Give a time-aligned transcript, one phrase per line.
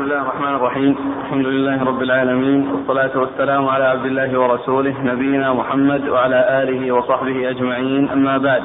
[0.00, 0.96] بسم الله الرحمن الرحيم.
[1.24, 2.70] الحمد لله رب العالمين.
[2.72, 8.10] والصلاة والسلام على عبد الله ورسوله نبينا محمد وعلى آله وصحبه أجمعين.
[8.10, 8.62] أما بعد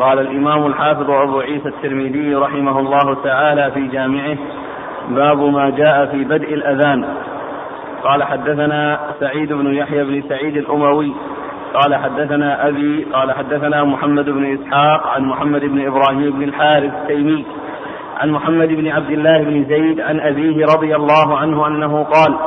[0.00, 4.38] قال الإمام الحافظ أبو عيسى الترمذي رحمه الله تعالى في جامعه
[5.08, 7.04] باب ما جاء في بدء الأذان.
[8.02, 11.12] قال حدثنا سعيد بن يحيى بن سعيد الأموي.
[11.74, 17.46] قال حدثنا أبي قال حدثنا محمد بن إسحاق عن محمد بن إبراهيم بن الحارث التيمي.
[18.16, 22.38] عن محمد بن عبد الله بن زيد عن أبيه رضي الله عنه أنه قال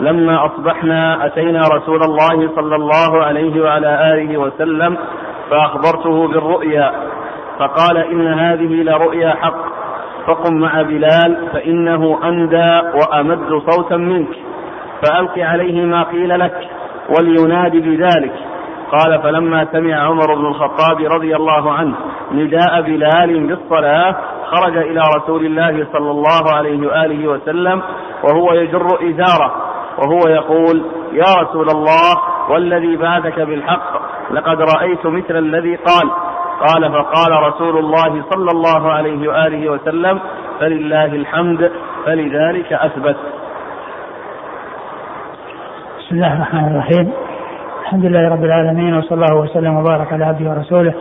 [0.00, 4.96] لما أصبحنا أتينا رسول الله صلى الله عليه وعلى آله وسلم
[5.50, 6.92] فأخبرته بالرؤيا
[7.58, 9.64] فقال إن هذه لرؤيا حق
[10.26, 14.36] فقم مع بلال فإنه أندى وأمد صوتا منك
[15.02, 16.68] فألق عليه ما قيل لك
[17.18, 18.32] ولينادي بذلك.
[18.90, 21.94] قال فلما سمع عمر بن الخطاب رضي الله عنه
[22.32, 24.16] نداء بلال بالصلاة
[24.54, 27.82] خرج إلى رسول الله صلى الله عليه وآله وسلم
[28.22, 29.54] وهو يجر إزاره
[29.98, 32.12] وهو يقول يا رسول الله
[32.50, 33.92] والذي بعثك بالحق
[34.30, 36.10] لقد رأيت مثل الذي قال.
[36.60, 40.20] قال فقال رسول الله صلى الله عليه وآله وسلم
[40.60, 41.72] فلله الحمد
[42.06, 43.16] فلذلك أثبت.
[45.98, 47.12] بسم الله الرحمن الرحيم.
[47.82, 50.94] الحمد لله رب العالمين وصلى الله وسلم وبارك على عبده ورسوله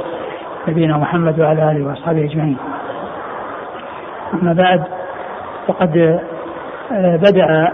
[0.67, 2.57] نبينا محمد وعلى آله وأصحابه أجمعين.
[4.33, 4.83] أما بعد
[5.67, 6.19] فقد
[6.91, 7.71] آه، بدأ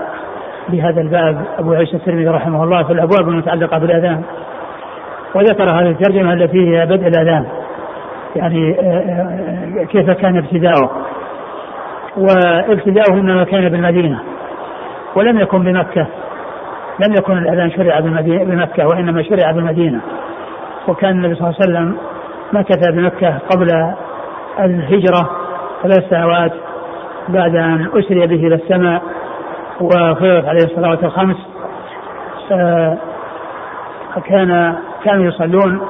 [0.69, 4.23] بهذا الباب أبو عيسى الترمذي رحمه الله في الأبواب المتعلقة بالأذان.
[5.35, 7.45] وذكر هذه الترجمة التي هي بدء الأذان
[8.35, 10.91] يعني آه، آه، كيف كان ابتداؤه.
[12.17, 14.19] وابتداؤه إنما كان بالمدينة
[15.15, 16.07] ولم يكن بمكة
[16.99, 19.99] لم يكن الأذان شرع بمكة وإنما شرع بالمدينة.
[20.87, 21.97] وكان النبي صلى الله عليه وسلم
[22.53, 23.93] مكث بمكة قبل
[24.59, 25.38] الهجرة
[25.83, 26.51] ثلاث سنوات
[27.29, 29.01] بعد أن أسري به إلى السماء
[29.81, 31.35] وفرضت عليه الصلوات الخمس
[34.25, 35.81] كان كانوا يصلون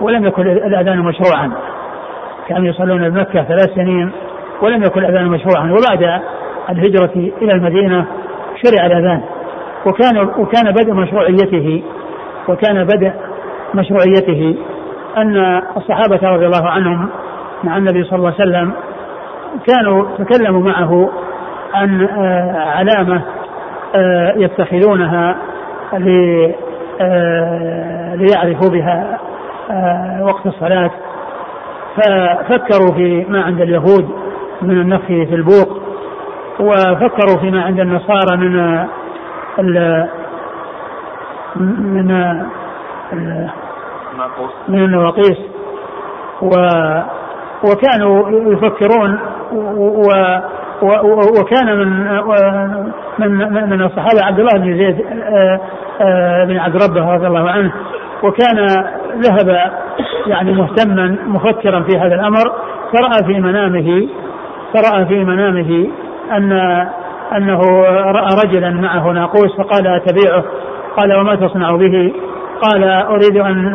[0.00, 1.52] ولم يكن الأذان مشروعا.
[2.48, 4.12] كانوا يصلون بمكه ثلاث سنين
[4.62, 5.72] ولم يكن الأذان مشروعا.
[5.72, 6.20] وبعد
[6.70, 8.06] الهجرة إلى المدينة
[8.64, 9.22] شرع الأذان.
[9.86, 11.82] وكان وكان بدء مشروعيته
[12.48, 13.12] وكان بدء
[13.74, 14.56] مشروعيته
[15.16, 17.08] أن الصحابة رضي الله عنهم
[17.64, 18.72] مع النبي صلى الله عليه وسلم
[19.66, 21.12] كانوا تكلموا معه
[21.74, 23.22] عن آه، علامة
[23.94, 25.36] آه، يتخذونها
[27.00, 29.18] آه، ليعرفوا بها
[30.22, 30.90] وقت الصلاة.
[31.96, 34.08] ففكروا في ما عند اليهود
[34.62, 35.82] من النفخ في البوق
[36.60, 38.84] وفكروا فيما عند النصارى من
[41.56, 42.06] من
[44.68, 45.38] من النواقيس
[46.42, 46.50] و
[47.64, 49.18] وكانوا يفكرون
[49.54, 50.10] و
[51.40, 52.18] وكان من
[53.18, 55.60] من من الصحابة عبد الله بن زيد آه،
[56.00, 57.72] آه، بن عبد ربه رضي الله عنه.
[58.22, 58.66] وكان
[59.18, 59.72] ذهب
[60.26, 62.52] يعني مهتما مفكرا في هذا الأمر.
[62.92, 64.08] فرأى في منامه
[64.74, 65.86] فرأى في منامه
[66.32, 66.52] ان
[67.36, 70.44] أنه رأى رجلا معه ناقوس فقال أتبيعه؟
[70.96, 72.12] قال وما تصنع به؟
[72.62, 73.66] قال أريد ان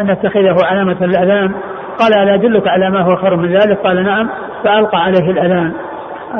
[0.00, 1.52] ان أتخذه علامة للاذان
[1.98, 4.28] قال ألا أدلك على ما هو خير من ذلك؟ قال نعم.
[4.64, 5.72] فالقى عليه الأذان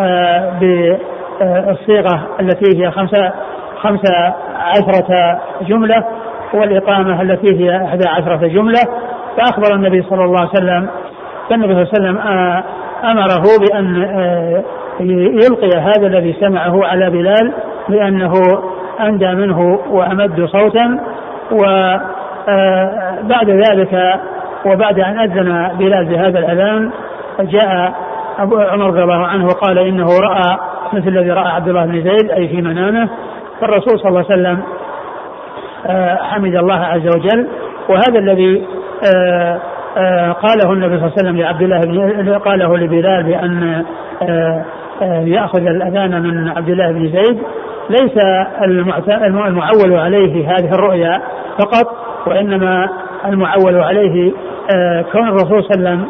[0.01, 3.33] آه، بالصيغة التي هي خمسة
[3.77, 6.05] خمسة عشرة جملة
[6.55, 8.81] والإقامة التي هي إحدى عشرة جملة.
[9.37, 10.89] فأخبر النبي صلى الله عليه وسلم
[11.51, 12.65] فالنبي صلى الله عليه وسلم آه،
[13.05, 14.65] أمره بأن آه،
[15.45, 17.53] يلقي هذا الذي سمعه على بلال
[17.89, 18.33] لأنه
[19.01, 21.01] أندى منه وأمد صوتا
[21.53, 24.21] وبعد ذلك
[24.67, 26.91] وبعد أن أذن بلال بهذا الأذان
[27.41, 27.95] جاء
[28.39, 30.59] أبو عمر رضي الله عنه وقال إنه رأى
[30.93, 33.09] مثل الذي رأى عبد الله بن زيد أي في منامه.
[33.61, 34.63] فالرسول صلى الله عليه وسلم
[35.87, 37.49] آه، حمد الله عز وجل.
[37.89, 38.67] وهذا الذي
[39.17, 39.61] آه،
[39.97, 41.81] آه، قاله النبي صلى الله عليه وسلم لعبد الله
[42.23, 43.85] بن قاله لبلال بأن
[45.27, 47.43] يأخذ الأذان من عبد الله بن زيد.
[47.91, 48.19] ليس
[49.47, 51.23] المعول عليه هذه الرؤيا
[51.59, 52.89] فقط وإنما
[53.27, 54.33] المعول عليه
[55.13, 56.07] كون الرسول صلى الله عليه وسلم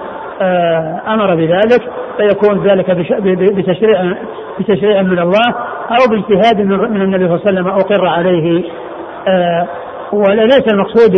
[1.09, 1.83] أمر بذلك.
[2.17, 2.91] فيكون ذلك
[3.31, 4.15] بتشريع
[4.59, 5.55] بتشريع من الله
[5.91, 8.65] أو باجتهاد من النبي صلى الله عليه وسلم أقر عليه.
[10.13, 11.17] وليس المقصود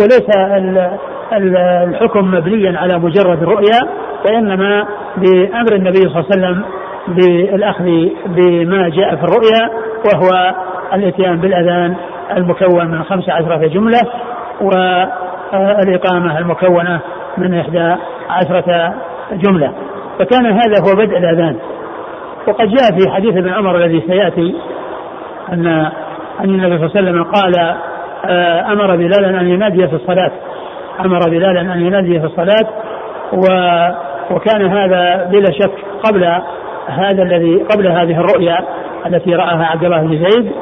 [0.00, 0.28] وليس
[1.32, 3.78] الحكم مبنيا على مجرد الرؤيا
[4.24, 4.86] وإنما
[5.16, 6.62] بأمر النبي صلى الله عليه وسلم
[7.08, 7.84] بالأخذ
[8.26, 9.70] بما جاء في الرؤيا
[10.04, 10.54] وهو
[10.94, 11.94] الإتيان بالأذان
[12.36, 14.00] المكون من خمس عشرة جملة
[14.60, 17.00] والإقامة المكونة
[17.38, 17.94] من إحدى
[18.30, 18.94] عشرة
[19.32, 19.72] جملة.
[20.18, 21.56] فكان هذا هو بدء الأذان.
[22.48, 24.54] وقد جاء في حديث ابن عمر الذي سيأتي
[25.52, 25.66] ان
[26.40, 27.76] أن النبي صلى الله عليه وسلم قال
[28.24, 30.30] آه، أمر بلالا أن ينادي في الصلاة.
[31.04, 32.66] أمر بلالا أن ينادي في الصلاة
[33.32, 33.46] و
[34.30, 35.72] وكان هذا بلا شك
[36.04, 36.24] قبل
[36.86, 38.58] هذا الذي قبل هذه الرؤيا
[39.06, 40.52] التي رآها عبد الله بن زيد.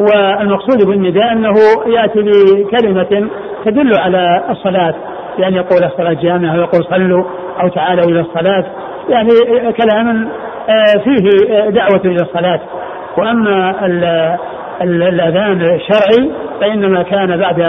[0.00, 1.54] والمقصود بالنداء أنه
[1.86, 3.30] يأتي بكلمة
[3.64, 4.94] تدل على الصلاة
[5.38, 7.24] بأن يقول الصلاة جامعة ويقول صلوا
[7.62, 8.64] أو تعالوا إلى الصلاة.
[9.08, 10.28] يعني كلام
[10.68, 11.30] آه، فيه
[11.70, 12.60] دعوة إلى الصلاة.
[13.18, 13.86] وأما
[14.82, 17.60] الأذان الشرعي فإنما كان بعد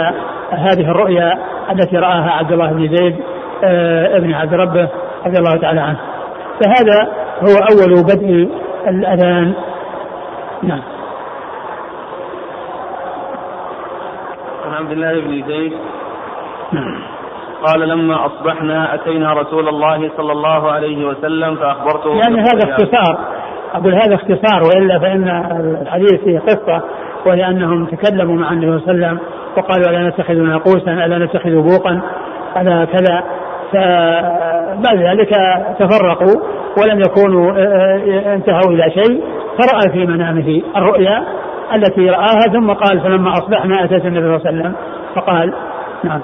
[0.50, 1.38] هذه الرؤيا
[1.72, 3.16] التي رآها عبد الله بن زيد
[3.64, 4.88] آه، ابن عبد ربه
[5.26, 6.00] رضي الله تعالى عنه.
[6.60, 8.48] فهذا هو أول بدء
[8.88, 9.54] الأذان.
[10.62, 10.82] نعم.
[14.66, 15.72] عن عبد الله بن زيد.
[16.72, 17.09] نعم.
[17.66, 23.18] قال لما أصبحنا أتينا رسول الله صلى الله عليه وسلم فأخبرته يعني هذا اختصار.
[23.74, 25.28] أقول هذا اختصار وإلا فإن
[25.82, 26.82] الحديث فيه قصة
[27.26, 29.18] وهي أنهم تكلموا مع النبي صلى الله عليه وسلم
[29.56, 32.00] وقالوا ألا نتخذ ناقوسا ألا نتخذ بوقا
[32.56, 33.24] ألا كذا.
[33.72, 35.30] فبعد ذلك
[35.78, 36.42] تفرقوا
[36.82, 39.22] ولم يكونوا آه، آه، انتهوا إلى شيء.
[39.58, 41.24] فرأى في منامه الرؤيا
[41.76, 44.74] التي رآها ثم قال فلما أصبحنا أتيت النبي صلى الله عليه وسلم.
[45.14, 45.54] فقال
[46.04, 46.20] نعم.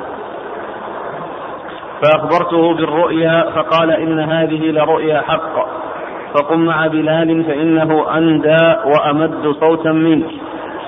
[2.03, 5.87] فأخبرته بالرؤيا فقال إن هذه لرؤيا حق.
[6.35, 10.31] فقم مع بلال فإنه أندى وأمد صوتا منك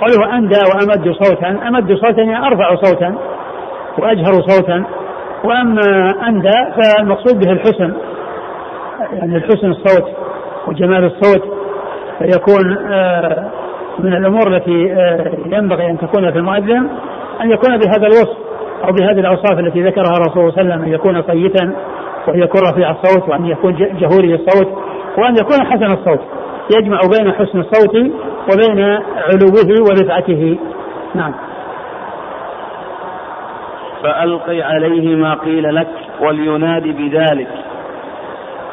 [0.01, 1.69] قوله أندى وأمد صوتا.
[1.69, 3.15] أمد صوتا يعني أرفع صوتا
[3.99, 4.85] وأجهر صوتا.
[5.45, 7.95] وأما أندى فالمقصود به الحسن.
[9.13, 10.15] يعني الحسن الصوت
[10.67, 11.43] وجمال الصوت.
[12.19, 13.51] فيكون آه،
[13.99, 16.89] من الأمور التي آه، ينبغي أن تكون في المؤذن
[17.41, 18.48] أن يكون بهذا الوصف.
[18.85, 21.75] أو بهذه الأوصاف التي ذكرها الرسول صلى الله عليه وسلم أن يكون صيتا
[22.29, 24.69] وأن يكون رفيع الصوت وأن يكون جهوري الصوت
[25.19, 26.21] وأن يكون حسن الصوت.
[26.77, 27.95] يجمع بين حسن الصوت
[28.53, 28.85] وبين
[29.17, 30.59] علوه ورفعته.
[31.15, 31.35] نعم.
[34.03, 35.89] فألقي عليه ما قيل لك
[36.21, 37.49] ولينادي بذلك.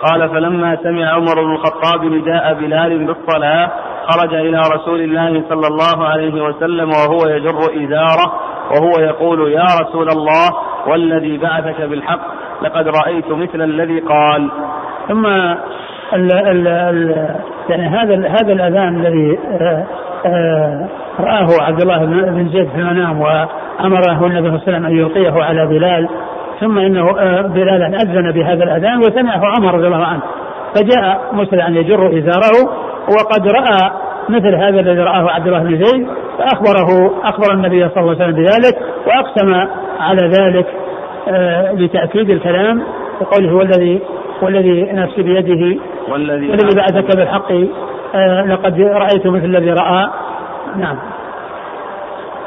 [0.01, 3.71] قال فلما سمع عمر بن الخطاب نداء بلال بالصلاة
[4.07, 8.33] خرج إلى رسول الله صلى الله عليه وسلم وهو يجر إزاره
[8.71, 10.49] وهو يقول يا رسول الله
[10.87, 12.21] والذي بعثك بالحق
[12.61, 14.51] لقد رأيت مثل الذي قال.
[15.07, 15.25] ثم
[16.13, 17.35] ال ال ال
[17.69, 19.85] يعني هذا هذا الأذان الذي آه،
[20.25, 20.87] آه،
[21.19, 25.43] رآه عبد الله بن زيد في المنام وأمره النبي صلى الله عليه وسلم أن يلقيه
[25.43, 26.09] على بلال.
[26.59, 30.21] ثم إنه آه، بلال أذن بهذا الأذان وسمعه عمر رضي الله عنه.
[30.75, 32.69] فجاء مسرعا يجر إزاره
[33.07, 33.91] وقد رأى
[34.29, 36.07] مثل هذا الذي رآه عبد الله بن زيد
[36.37, 38.77] فأخبره أخبر النبي صلى الله عليه وسلم بذلك
[39.07, 39.53] وأقسم
[39.99, 40.67] على ذلك
[41.81, 42.83] لتأكيد الكلام
[43.21, 44.01] بقوله هو الذي
[44.41, 47.51] والذي نفسي بيده والذي, والذي بعثك بالحق
[48.45, 50.09] لقد رأيت مثل الذي رأى.
[50.75, 50.97] نعم.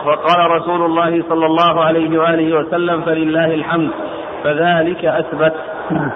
[0.06, 3.90] وقال رسول الله صلى الله عليه وآله وسلم فلله الحمد
[4.44, 5.54] فذلك أثبت.
[5.90, 6.10] نعم.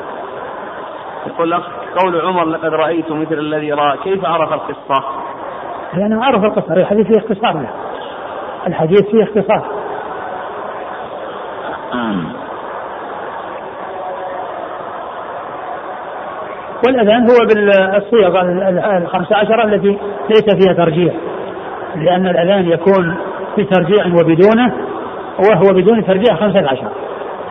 [1.27, 1.55] يقول
[1.97, 3.99] قول عمر لقد رأيت مثل الذي رأى.
[4.05, 5.05] كيف عرف القصة؟
[5.95, 7.71] لأنه عرف القصة الحديث فيه اختصار له
[8.67, 9.83] الحديث فيه اختصار.
[16.87, 18.41] والأذان هو بالصيغ
[18.97, 19.99] الخمسة عشر التي
[20.31, 21.15] ليس فيها ترجيح
[21.97, 23.17] لأن الأذان يكون
[23.59, 24.75] بترجيع وبدونه
[25.39, 26.89] وهو بدون ترجيع خمسة عشر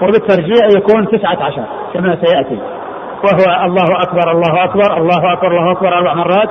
[0.01, 1.63] وبالترجيع يكون تسعة عشر
[1.93, 2.59] كما سيأتي.
[3.23, 6.49] وهو الله أكبر الله أكبر الله أكبر الله أكبر أربع مرات.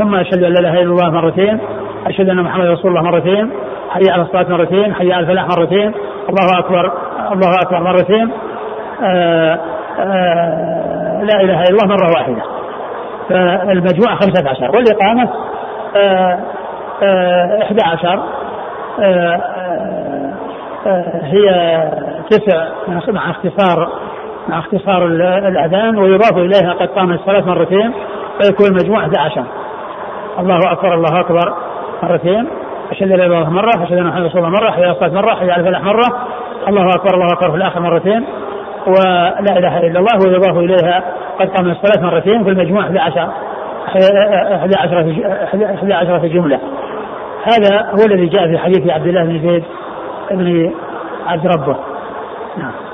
[0.00, 1.58] ثم أشهد أن لا إله إلا الله مرتين
[2.06, 3.50] أشهد أن محمد رسول الله مرتين
[3.90, 5.94] حي على الصلاة مرتين حي على الفلاح مرتين
[6.28, 6.92] الله أكبر
[7.32, 8.30] الله أكبر مرتين
[9.02, 9.58] آآ آه،
[9.98, 12.42] آآ آه، لا إله إلا الله مرة واحدة.
[13.28, 15.28] فالمجموع خمسة عشر والإقامة
[15.96, 16.38] آه،
[17.62, 18.22] إحدى عشر
[21.22, 21.48] هي
[22.30, 22.68] تسع
[23.08, 23.88] مع اختصار
[24.48, 25.06] مع اختصار
[25.48, 27.92] الأذان ويضاف إليها قد قام الصلاة مرتين
[28.40, 29.44] فيكون المجموع 11
[30.38, 31.54] الله أكبر الله أكبر.
[32.02, 32.48] مرتين.
[32.90, 35.34] أشهد أن لا الله مرة أشهد أن محمدا رسول الله مرة حي على الصلاة مرة
[35.34, 36.26] حي على الفلاح مرة.
[36.68, 38.24] الله أكبر الله أكبر في الآخر مرتين.
[38.86, 41.02] ولا إله إلا الله ويضاف إليها
[41.40, 43.30] قد قام الصلاة مرتين في المجموع 11
[43.86, 45.24] 11
[45.74, 46.60] 11 جملة.
[47.44, 49.64] هذا هو الذي جاء في حديث عبد الله بن زيد
[50.30, 50.72] بن
[51.26, 51.76] عبد ربه.
[52.58, 52.89] نعم.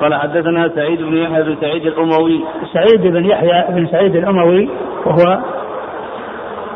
[0.00, 4.70] قال حدثنا سعيد بن يحيى بن سعيد الأموي سعيد بن يحيى بن سعيد الأموي
[5.06, 5.40] وهو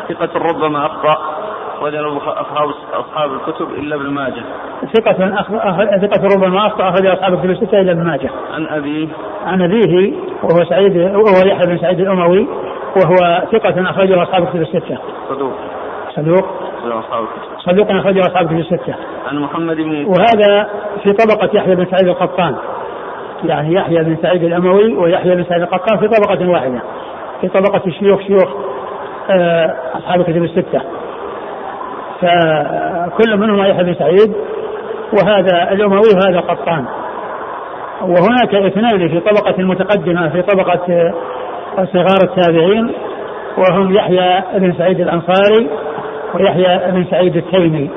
[0.09, 1.35] ثقة ربما أخطأ
[1.81, 4.43] أخرج أصحاب أصحاب الكتب إلا ابن ماجه.
[4.95, 5.13] ثقة
[6.03, 8.31] ثقة ربما أخطأ أخرج أصحاب الكتب الستة إلا ابن ماجه.
[8.55, 9.09] عن أبيه
[9.47, 10.13] عن أبيه
[10.43, 12.49] وهو سعيد وهو يحيى بن سعيد الأموي
[12.97, 14.99] وهو ثقة أخرجه أصحاب الكتب الستة.
[15.29, 15.53] صدوق.
[16.17, 16.47] صدوق.
[17.59, 18.95] صدوق أخرجه أصحاب الكتب الستة.
[19.27, 20.69] عن محمد بن وهذا
[21.03, 22.57] في طبقة يحيى بن سعيد القطان.
[23.45, 26.81] يعني يحيى بن سعيد الأموي ويحيى بن سعيد القطان في طبقة واحدة.
[27.41, 28.55] في طبقة شيوخ شيوخ
[29.31, 30.81] آه، أصحاب الكتب الستة.
[32.21, 34.35] فكل منهما يحيى بن سعيد
[35.13, 36.85] وهذا الأموي وهذا قطان
[38.03, 41.13] وهناك اثنان في طبقة متقدمة في طبقة
[41.77, 42.93] صغار التابعين
[43.59, 45.71] وهم يحيى بن سعيد الأنصاري
[46.35, 47.91] ويحيى بن سعيد التيمي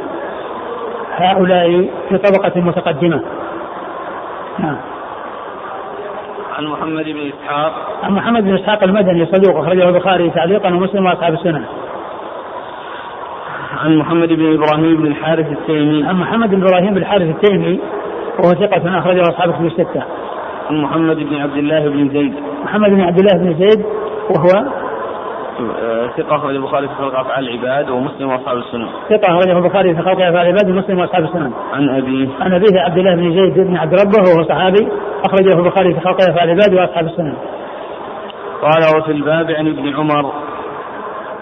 [1.16, 3.22] هؤلاء في طبقة متقدمة
[4.60, 4.78] نعم
[6.58, 7.74] عن محمد بن إسحاق
[8.04, 11.64] عن محمد بن إسحاق المدني صدوق أخرجه البخاري تعليقا ومسلم وأصحاب السنن
[13.84, 17.80] عن محمد بن إبراهيم بن الحارث التيمي عن محمد بن إبراهيم بن الحارث التيمي
[18.40, 20.04] وهو ثقة أخرجه أصحاب كتب الستة.
[20.70, 22.34] عن محمد بن عبد الله بن زيد.
[22.64, 23.86] محمد بن عبد الله بن زيد
[24.30, 24.66] وهو
[26.18, 28.88] ثقة أخرج البخاري في خلق أفعال العباد ومسلم وأصحاب السنن.
[29.10, 31.52] ثقة أخرجه البخاري في خلق أفعال العباد ومسلم وأصحاب السنن.
[31.74, 32.30] عن أبيه.
[32.42, 34.88] عن أبيه عبد الله بن زيد بن عبد ربه وهو صحابي
[35.26, 37.34] أخرجه البخاري في خلق أفعال العباد وأصحاب السنن.
[38.62, 40.32] قال وفي الباب عن ابن عمر.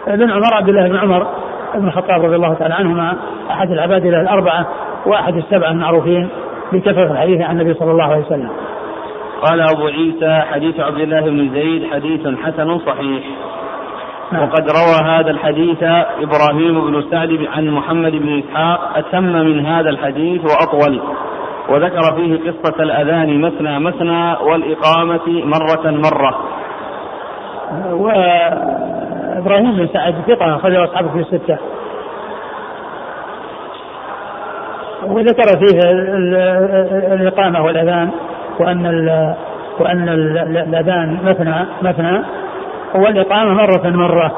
[0.08, 1.28] ابن عمر عبد الله بن عمر
[1.76, 3.18] بن الخطاب رضي الله تعالى عنهما
[3.52, 4.68] أحد العبادلة الأربعة
[5.06, 6.30] وأحد السبعة المعروفين
[6.74, 8.50] بكثرة الحديث عن النبي صلى الله عليه وسلم.
[9.42, 13.24] قال أبو عيسى حديث عبد الله بن زيد حديث حسن صحيح.
[14.32, 14.44] نعم.
[14.44, 15.84] وقد روى هذا الحديث
[16.22, 21.02] إبراهيم بن سعد عن محمد بن إسحاق أتم من هذا الحديث وأطول.
[21.70, 26.40] وذكر فيه قصة الأذان مثنى مثنى والإقامة مرة مرة.
[27.92, 31.58] وإبراهيم بن سعد ثقة أخرجه أصحابه في الستة.
[35.06, 35.80] وذكر فيه
[37.14, 38.12] الإقامة والأذان
[38.60, 38.86] وأن
[39.80, 42.22] وأن الأذان مثنى مثنى.
[42.96, 44.32] والإقامة مرة مرة.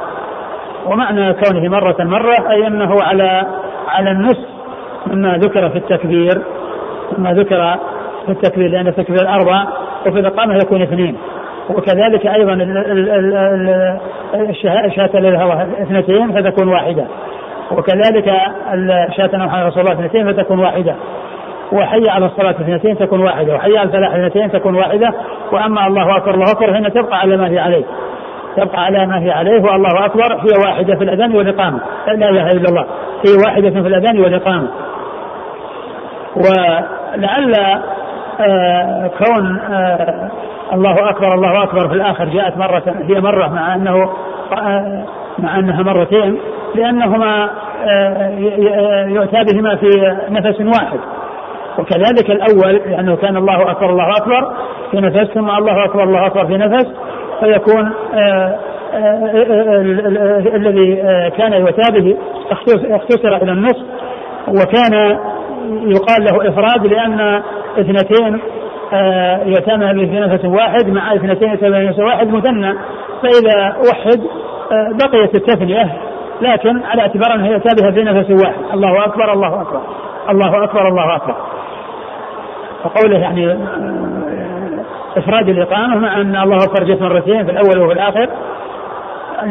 [0.86, 3.48] ومعنى كونه مرة مرة أي أنه على
[3.88, 4.48] على النصف
[5.08, 6.42] مما ذكر في التكبير.
[7.18, 7.76] مما ذكر
[8.26, 9.64] في التكبير لأن التكبير أربع
[10.08, 11.18] وفي الإقامة يكون اثنين.
[11.70, 12.54] وكذلك أيضا
[14.86, 17.06] الشهادة لها اثنتين فتكون واحدة.
[17.72, 18.34] وكذلك
[19.10, 20.96] الشهادة محمد رسول الله اثنتين فتكون واحدة.
[21.72, 23.56] وحي على الصلاة اثنتين تكون واحدة.
[23.56, 25.14] وحي على الفلاح اثنتين تكون واحدة.
[25.52, 27.84] وأما الله أكبر الله أكبر فإن تبقى على ما هي عليه.
[28.58, 30.34] تبقى على ما هي عليه والله أكبر.
[30.34, 32.86] هي واحدة في الأذان والإقامة لا إله إلا الله.
[33.28, 34.68] هي واحدة في الأذان والإقامة
[36.36, 37.54] ولعل
[38.40, 40.32] آه كون آه
[40.74, 44.10] الله أكبر الله أكبر في الآخر جاءت مرة هي مرة مع أنه
[44.54, 45.04] آه
[45.40, 46.38] مع أنها مرتين
[46.76, 47.50] لأنهما
[47.86, 48.30] آه،
[49.08, 49.88] يؤتى بهما في
[50.30, 51.00] نفس واحد.
[51.80, 54.54] وكذلك الأول لأنه كان الله أكبر الله أكبر
[54.92, 56.86] في نفس ثم الله أكبر الله أكبر في نفس
[57.39, 58.60] فيكون آه،
[58.94, 60.96] آه، الذي
[61.38, 62.17] كان يؤتى به
[62.96, 63.86] اختصر إلى النصف
[64.48, 65.17] وكان
[65.67, 67.41] يقال له إفراد لأن
[67.79, 68.39] اثنتين
[69.46, 72.74] يتم به في نفس واحد مع اثنتين يتم في نفس واحد مثنى
[73.22, 74.22] فإذا وحد
[74.72, 75.98] بقيت التثنية
[76.41, 78.74] لكن على اعتبار انها يؤتى بها في نفس واحد.
[78.74, 79.82] الله أكبر الله أكبر
[80.29, 81.36] الله أكبر الله أكبر.
[82.86, 83.58] وقوله يعني
[85.18, 88.30] آه، إفراد الإقامة مع أن الله أكبر جت مرتين في الأول وفي الآخر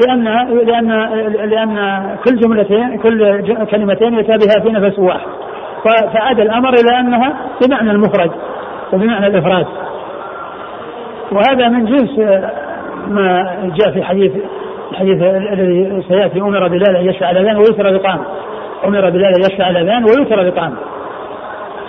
[0.06, 0.24] لأن
[0.66, 0.90] لأن
[1.50, 5.26] لأن كل جملتين كل كلمتين يؤتى بها في نفس واحد.
[6.14, 8.30] فعاد الأمر إلى أنها بمعنى المفرد
[8.92, 9.66] وبمعنى الإفراد.
[11.32, 12.18] وهذا من جنس
[13.08, 14.32] ما جاء في حديث
[14.92, 18.24] الحديث الذي سيأتي أمر بلال أن يشفع الأذان ويتر الاقامه
[18.84, 20.76] أمر بلال أن يشفع الأذان ويتر الاقامه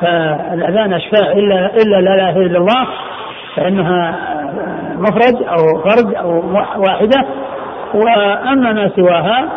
[0.01, 2.87] فالأذان أشفاع الا إلا لا إله إلا الله
[3.57, 4.15] فإنها
[4.97, 6.43] مفرد أو فرد أو
[6.77, 7.25] واحدة.
[7.93, 9.49] وأما ما سواها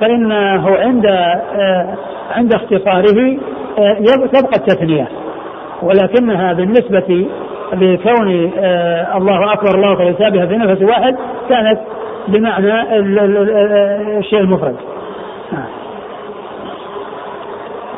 [0.00, 1.06] فإنه عند
[2.30, 3.38] عند اختصاره
[4.32, 5.08] تبقى التثنية.
[5.82, 7.26] ولكنها بالنسبة
[7.72, 8.28] لكون
[9.16, 11.16] الله أكبر الله أكبر يتابعها في نفس واحد
[11.48, 11.80] كانت
[12.28, 12.98] بمعنى
[14.18, 14.76] الشيء المفرد.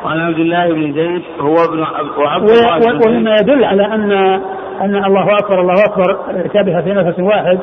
[0.05, 1.79] وعن عبد الله بن زيد هو ابن
[2.17, 4.41] وعبد الله ومما يدل على أن
[4.81, 6.17] أن الله أكبر الله أكبر
[6.53, 7.59] تابها في نفس واحد.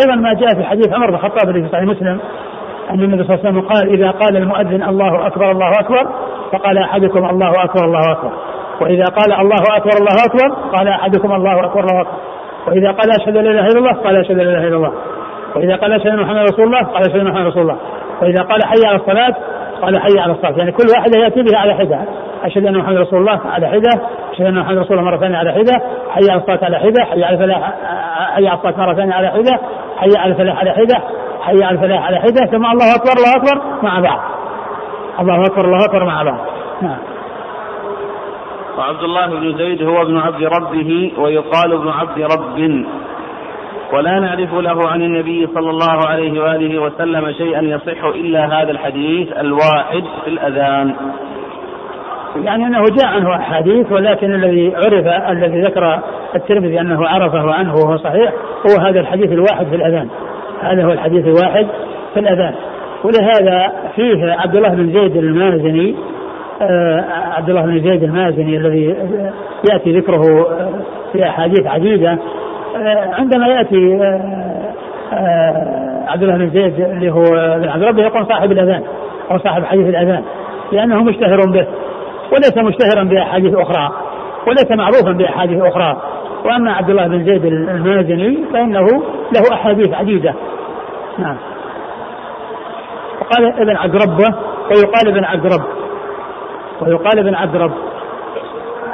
[0.00, 2.20] أيضا ما جاء في حديث عمر بن الخطاب في صحيح مسلم
[2.90, 6.08] أن النبي صلى الله عليه وسلم قال إذا قال المؤذن الله أكبر الله أكبر
[6.52, 8.30] فقال أحدكم الله أكبر الله أكبر.
[8.80, 12.16] وإذا قال الله أكبر الله أكبر قال أحدكم الله أكبر الله أكبر.
[12.66, 14.92] وإذا قال أشهد أن لا إله إلا الله قال أشهد أن لا إله إلا الله.
[15.56, 17.76] وإذا قال أشهد أن محمد رسول الله قال أشهد أن محمد رسول الله.
[18.22, 19.34] وإذا قال حي على الصلاة
[19.82, 20.58] قال حي على الصلاة.
[20.58, 22.00] يعني كل واحدة يأتي بها على حدة.
[22.44, 24.02] أشهد أن محمد رسول الله على حدة.
[24.36, 25.72] أشهد أن محمد رسول الله مرة ثانية على حدة
[26.10, 27.74] حي على الصلاة على حدة حي على الفلاح
[28.34, 29.60] حي على الصلاة مرة ثانية على حدة
[29.96, 31.02] حي على الفلاح على حدة
[31.40, 34.20] حي على الفلاح على حدة ثم الله أكبر الله أكبر مع بعض.
[35.20, 36.46] الله أكبر الله أكبر مع بعض.
[36.82, 36.98] نعم.
[38.78, 42.86] وعبد الله بن زيد هو ابن عبد ربه ويقال ابن عبد رب.
[43.92, 49.28] ولا نعرف له عن النبي صلى الله عليه وآله وسلم شيئا يصح إلا هذا الحديث
[49.38, 50.96] الواحد في الأذان.
[52.44, 56.00] يعني أنه جاء عنه أحاديث ولكن الذي عرف الذي ذكر
[56.34, 58.32] الترمذي أنه عرفه عنه وهو صحيح
[58.66, 60.08] هو هذا الحديث الواحد في الأذان.
[60.60, 61.66] هذا هو الحديث الواحد
[62.14, 62.54] في الأذان.
[63.04, 65.96] ولهذا فيه عبد الله بن زيد المازني
[66.62, 67.04] آه،
[67.36, 68.96] عبد الله بن زيد المازني الذي
[69.72, 70.48] يأتي ذكره
[71.12, 72.18] في أحاديث عديدة
[72.76, 74.00] آه، عندما يأتي
[75.12, 77.24] آه، عبد الله بن زيد اللي هو
[77.60, 78.82] بن عبد ربه يقول صاحب الأذان
[79.30, 80.22] أو صاحب حديث الأذان
[80.72, 81.66] لأنه مشتهر به
[82.32, 83.90] وليس مشتهرا بأحاديث أخرى
[84.46, 86.02] وليس معروفا بأحاديث أخرى.
[86.44, 88.86] وأما عبد الله بن زيد المازني فإنه
[89.32, 90.34] له أحاديث عديدة.
[91.18, 91.36] نعم.
[93.20, 94.34] وقال ابن عقربه
[94.70, 95.62] ويقال ابن عقرب
[96.80, 97.72] ويقال ابن عبد رب.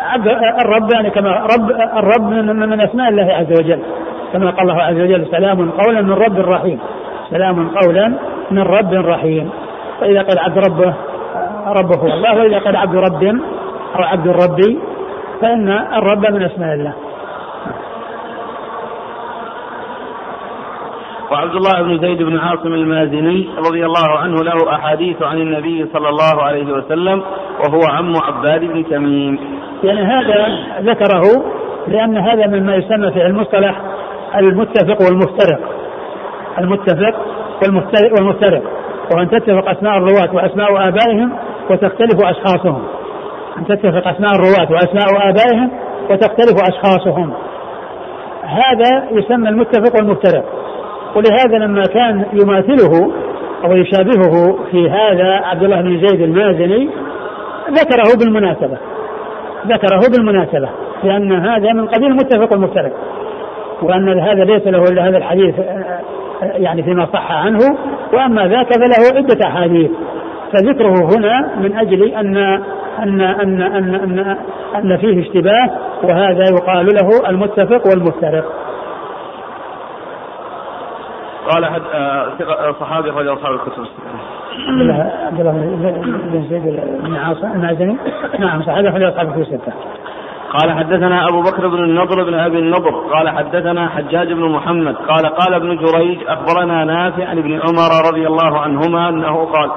[0.01, 0.27] عبد
[0.65, 3.83] الرب يعني كما رب الرب من, من أسماء الله عز وجل.
[4.33, 6.79] كما قال الله عز وجل سلام قولا من رب رحيم.
[7.31, 8.13] سلام قولا
[8.51, 9.51] من رب رحيم.
[10.01, 10.95] فإذا قال عبد ربه
[11.67, 12.01] ربه.
[12.01, 13.25] هو الله واذا قال عبد رب
[13.97, 14.79] أو عبد الرب
[15.41, 16.93] فإن الرب من أسماء الله.
[21.33, 26.09] وعبد الله بن زيد بن عاصم المازني رضي الله عنه له أحاديث عن النبي صلى
[26.09, 27.23] الله عليه وسلم
[27.61, 29.39] وهو عم عباد بن تميم.
[29.85, 31.23] يعني هذا ذكره
[31.89, 33.81] لأن هذا مما يسمى في المصطلح
[34.37, 35.61] المتفق والمفترق.
[36.59, 37.15] المتفق
[38.13, 38.63] والمفترق.
[39.15, 41.33] وأن تتفق أسماء الرواة وأسماء آبائهم
[41.71, 42.83] وتختلف أشخاصهم.
[43.59, 45.71] أن تتفق أسماء الرواة وأسماء آبائهم
[46.11, 47.33] وتختلف أشخاصهم.
[48.45, 50.45] هذا يسمى المتفق والمفترق.
[51.17, 53.13] ولهذا لما كان يماثله
[53.65, 56.91] أو يشابهه في هذا عبد الله بن زيد المازني
[57.71, 58.79] ذكره بالمناسبة.
[59.67, 60.69] ذكره بالمناسبة
[61.05, 62.93] لأن هذا من قبيل متفق ومفترق
[63.83, 65.55] وأن هذا ليس له إلا هذا الحديث
[66.43, 67.59] يعني فيما صح عنه
[68.13, 69.91] وأما ذاك فله عدة أحاديث.
[70.53, 72.37] فذكره هنا من أجل أن
[72.99, 74.37] أن أن أن أن,
[74.77, 75.71] أن فيه اشتباه
[76.03, 78.45] وهذا يقال له المتفق والمفترق.
[81.49, 83.87] قال حد آه صحابي رضي اصحاب الكتب
[85.27, 85.53] عبد الله
[86.33, 87.97] بن زيد بن عاصم المازني
[88.39, 89.73] نعم صحابي رضي اصحاب الكتب السته
[90.53, 95.27] قال حدثنا أبو بكر بن النضر بن أبي النضر قال حدثنا حجاج بن محمد قال
[95.27, 99.71] قال ابن جريج أخبرنا نافع عن ابن عمر رضي الله عنهما أنه قال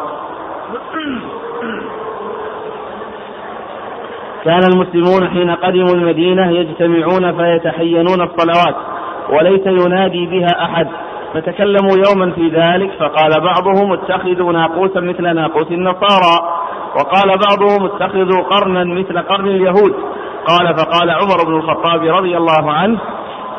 [4.43, 8.75] كان المسلمون حين قدموا المدينة يجتمعون فيتحينون الصلوات
[9.29, 10.87] وليس ينادي بها أحد
[11.33, 18.83] فتكلموا يوما في ذلك فقال بعضهم اتخذوا ناقوسا مثل ناقوس النصارى وقال بعضهم اتخذوا قرنا
[18.83, 19.95] مثل قرن اليهود
[20.47, 22.99] قال فقال عمر بن الخطاب رضي الله عنه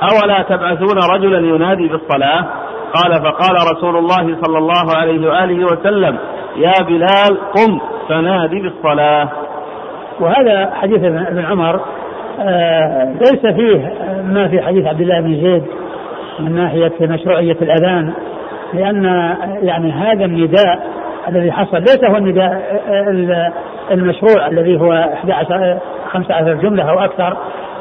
[0.03, 2.47] أولا تبعثون رجلا ينادي بالصلاة؟
[2.95, 6.19] قال فقال رسول الله صلى الله عليه وآله وسلم
[6.57, 9.29] يا بلال قم فنادي بالصلاة.
[10.21, 11.81] وهذا حديث ابن عمر
[12.41, 13.93] آه ليس فيه
[14.25, 15.65] ما في حديث عبد الله بن زيد
[16.41, 18.13] من ناحية مشروعية الأذان
[18.75, 19.05] لأن
[19.63, 20.87] يعني هذا النداء
[21.29, 23.53] الذي حصل ليس هو النداء
[23.91, 27.37] المشروع الذي هو 11 15 جملة أو أكثر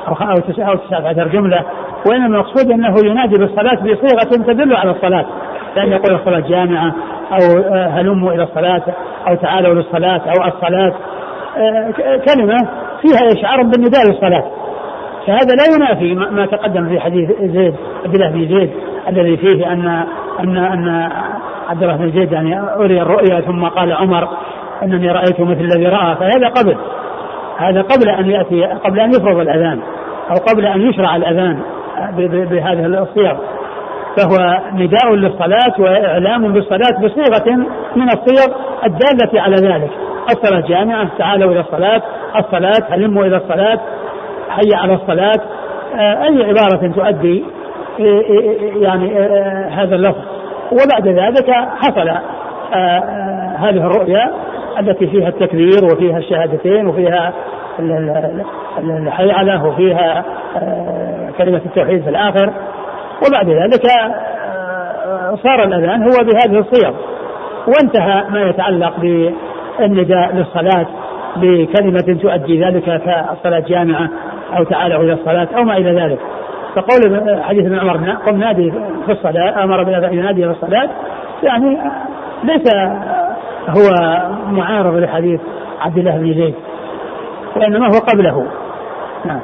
[0.07, 1.65] أو 19 جملة.
[2.07, 5.25] وإنما المقصود أنه ينادي بالصلاة بصيغة تدل على الصلاة.
[5.75, 6.93] لأن يقول الصلاة جامعة
[7.31, 8.81] أو هلموا إلى الصلاة
[9.29, 10.93] أو تعالوا للصلاة أو الصلاة.
[12.27, 12.57] كلمة
[13.01, 14.43] فيها إشعار بالنداء للصلاة.
[15.27, 18.71] فهذا لا ينافي ما تقدم في حديث زيد عبد الله بن زيد
[19.07, 20.05] الذي فيه ان
[20.39, 21.09] ان أن
[21.69, 24.27] عبد الله بن زيد يعني أري الرؤيا ثم قال عمر
[24.83, 26.15] إنني رأيت مثل الذي رأى.
[26.15, 26.77] فهذا قبل.
[27.57, 29.79] هذا قبل أن يأتي قبل أن يفرض الأذان
[30.29, 31.59] أو قبل أن يشرع الأذان
[32.51, 33.37] بهذه الصيغ.
[34.17, 37.55] فهو نداء للصلاة وإعلام بالصلاة بصيغة
[37.95, 39.89] من الصيغ الدالة على ذلك.
[40.29, 42.01] الصلاة جامعة تعالوا إلى الصلاة
[42.35, 43.79] الصلاة هلموا إلى الصلاة
[44.49, 45.41] حي على الصلاة.
[45.95, 47.45] آه، أي عبارة تؤدي
[47.99, 49.19] آه، آه، يعني
[49.69, 50.21] هذا اللفظ.
[50.71, 52.09] وبعد ذلك حصل
[53.57, 54.33] هذه الرؤيا.
[54.79, 57.33] التي فيها التكبير وفيها الشهادتين وفيها
[58.79, 60.25] الحيعلة وفيها
[61.37, 62.53] كلمة التوحيد في الآخر.
[63.27, 63.81] وبعد ذلك
[65.43, 66.91] صار الأذان هو بهذه الصيغ.
[67.67, 68.93] وانتهى ما يتعلق
[69.79, 70.85] النداء للصلاة
[71.35, 74.09] بكلمة تؤدي ذلك كالصلاة جامعة
[74.57, 76.19] أو تعالوا إلى الصلاة أو ما إلى ذلك.
[76.75, 78.73] فقول حديث ابن عمر قم نادي
[79.05, 80.89] في الصلاة أمر بأن ينادي في الصلاة.
[81.43, 81.77] يعني
[82.43, 82.73] ليس
[83.69, 83.89] هو
[84.51, 85.41] معارض لحديث
[85.81, 86.55] عبد الله بن زيد
[87.55, 88.47] وإنما هو قبله.
[89.25, 89.41] نعم.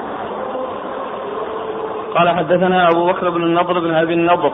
[2.15, 4.51] قال حدثنا أبو بكر بن النضر بن أبي النضر.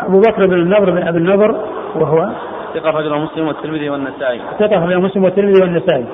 [0.00, 1.60] أبو بكر بن النضر بن أبي النضر
[1.94, 2.30] وهو
[2.74, 4.40] ثقة رجل مسلم والترمذي والنسائي.
[4.58, 6.06] ثقة رجل مسلم والترمذي والنسائي.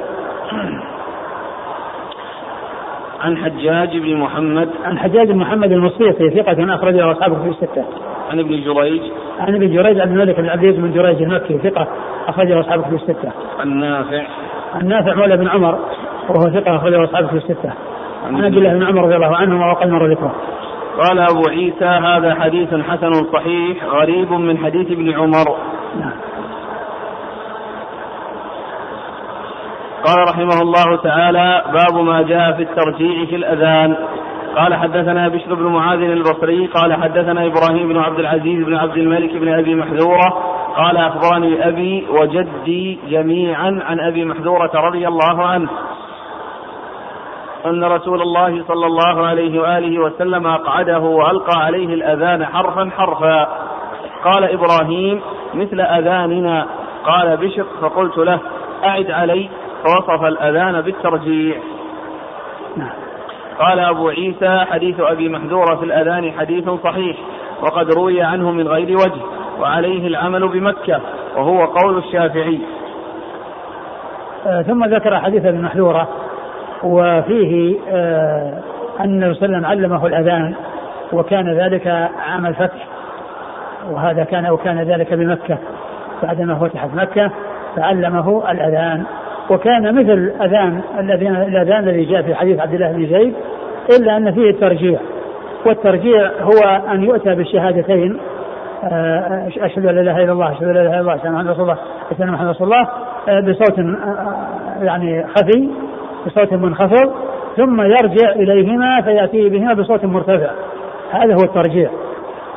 [3.21, 7.85] عن حجاج بن محمد عن حجاج بن محمد المصيصي ثقة أخرج له أصحابه في الستة.
[8.31, 9.03] عن ابن جريج
[9.39, 11.89] عن ابن جريج عبد الملك بن عبد العزيز بن جريج المكي ثقة
[12.29, 13.33] أخرج له أصحابه في الستة.
[13.61, 14.23] عن نافع
[14.75, 15.79] عن نافع مولى بن عمر
[16.29, 17.73] وهو ثقة أخرج له أصحابه في الستة.
[18.27, 20.35] عن عبد الله بن عمر رضي الله عنهما وقد مر ذكره.
[20.99, 25.57] قال أبو عيسى هذا حديث حسن صحيح غريب من حديث ابن عمر.
[26.01, 26.13] نعم.
[30.07, 33.97] قال رحمه الله تعالى باب ما جاء في الترجيع في الأذان.
[34.57, 39.37] قال حدثنا بشر بن معاذ البصري قال حدثنا إبراهيم بن عبد العزيز بن عبد الملك
[39.37, 40.43] بن أبي محذورة
[40.77, 45.69] قال أخبرني أبي وجدي جميعا عن أبي محذورة رضي الله عنه
[47.67, 53.49] أن رسول الله صلى الله عليه وآله وسلم أقعده وألقى عليه الأذان حرفا حرفا.
[54.25, 55.21] قال إبراهيم
[55.55, 56.67] مثل أذاننا.
[57.05, 58.41] قال بشر فقلت له
[58.85, 59.49] أعد علي
[59.87, 61.57] فوصف الأذان بالترجيع
[62.77, 62.91] نعم.
[63.59, 67.17] قال أبو عيسى حديث أبي محذورة في الأذان حديث صحيح
[67.63, 69.23] وقد روي عنه من غير وجه
[69.61, 71.01] وعليه العمل بمكة
[71.37, 72.61] وهو قول الشافعي.
[74.47, 76.09] آه ثم ذكر حديث أبي محذورة
[76.83, 78.63] وفيه آه
[79.01, 80.55] أن النبي صلى الله عليه وسلم علمه الأذان
[81.13, 81.87] وكان ذلك
[82.19, 82.87] عام الفتح
[83.91, 85.59] وهذا كان وكان ذلك بمكة
[86.23, 87.31] بعدما فتحت مكة
[87.77, 89.05] فعلمه الأذان.
[89.51, 93.35] وكان مثل اذان الذين الأذان الذي جاء في حديث عبد الله بن زيد
[93.99, 94.99] إلا أن فيه الترجيع
[95.67, 98.19] والترجيع هو أن يؤتى بالشهادتين.
[98.85, 101.49] آه، أشهد أن لا إله إلا الله أشهد أن لا إله إلا الله أن محمد
[101.49, 101.79] رسول الله
[102.11, 102.89] أشهد أن محمد رسول الله
[103.29, 105.69] آه، بصوت آه، يعني خفي
[106.27, 107.13] بصوت منخفض.
[107.57, 110.51] ثم يرجع إليهما فيأتي بهما بصوت مرتفع.
[111.11, 111.91] هذا هو الترجيع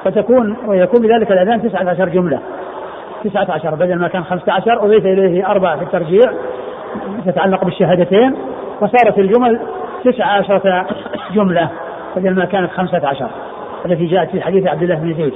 [0.05, 2.39] فتكون ويكون بذلك الأذان 19 جملة.
[3.23, 6.31] 19 بدل ما كان 15 أضيف إليه أربعة في الترجيع
[7.25, 8.35] تتعلق بالشهادتين
[8.81, 9.59] وصارت الجمل
[10.03, 10.87] تسعة عشرة
[11.33, 11.69] جملة
[12.15, 13.29] بدل ما كانت خمسة عشر
[13.85, 15.33] التي جاءت في حديث عبد الله بن زيد.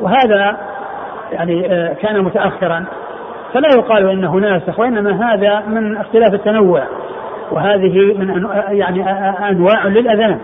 [0.00, 0.56] وهذا
[1.32, 2.84] يعني آه، كان متأخرا
[3.52, 6.82] فلا يقال إنه ناسخ وإنما هذا من اختلاف التنوع
[7.52, 9.10] وهذه من يعني
[9.48, 10.40] أنواع للأذان.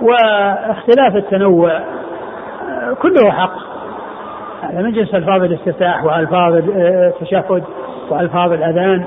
[0.00, 3.54] واختلاف التنوع آه، كله حق.
[4.62, 7.64] هذا من جنس الفاظ الاستفتاح والفاظ التشهد.
[8.10, 9.04] والفاظ الأذان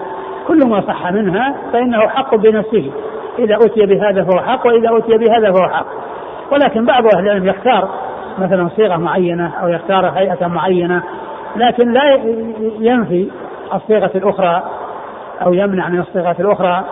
[0.47, 2.91] كل ما صح منها فإنه حق بنفسه.
[3.39, 5.85] إذا أتي بهذا فهو حق وإذا أتي بهذا فهو حق.
[6.51, 7.89] ولكن بعض أهل العلم يختار
[8.37, 11.03] مثلا صيغة معينة أو يختار هيئة معينة
[11.55, 12.19] لكن لا
[12.79, 13.31] ينفي
[13.73, 14.63] الصيغة الأخرى
[15.45, 16.83] أو يمنع من الصيغات الأخرى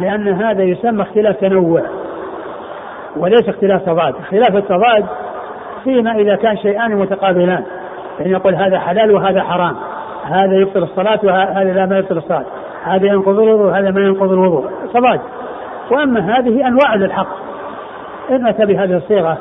[0.00, 1.82] لأن هذا يسمى اختلاف تنوع.
[3.16, 4.14] وليس اختلاف تضاد.
[4.14, 5.06] اختلاف التضاد
[5.84, 7.64] فيما إذا كان شيئان متقابلان.
[8.18, 9.76] يعني يقول هذا حلال وهذا حرام.
[10.28, 12.44] هذا يبطل الصلاة وهذا لا ما يبطل الصلاة.
[12.84, 14.70] هذا ينقض الوضوء وهذا ما ينقض الوضوء.
[14.92, 15.20] صلاة.
[15.90, 17.28] وأما هذه أنواع للحق.
[18.30, 19.38] إن أتى بهذه الصيغة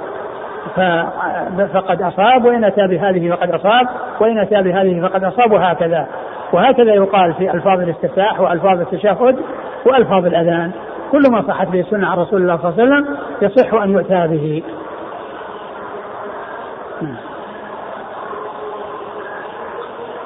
[1.74, 3.88] فقد أصاب وإن أتى بهذه فقد أصاب
[4.20, 6.08] وإن أتى بهذه فقد أصاب وهكذا.
[6.54, 9.36] وهكذا يقال في ألفاظ الاستفتاح وألفاظ التشهد
[9.86, 10.72] وألفاظ الأذان.
[11.12, 14.28] كل ما صحت به السنة عن رسول الله صلى الله عليه وسلم يصح أن يؤتى
[14.28, 14.64] به.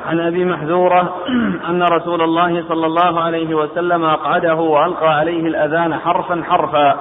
[0.06, 1.16] عن أبي محذورة
[1.70, 6.96] أن رسول الله صلى الله عليه وسلم أقعده وألقى عليه الأذان حرفا حرفا.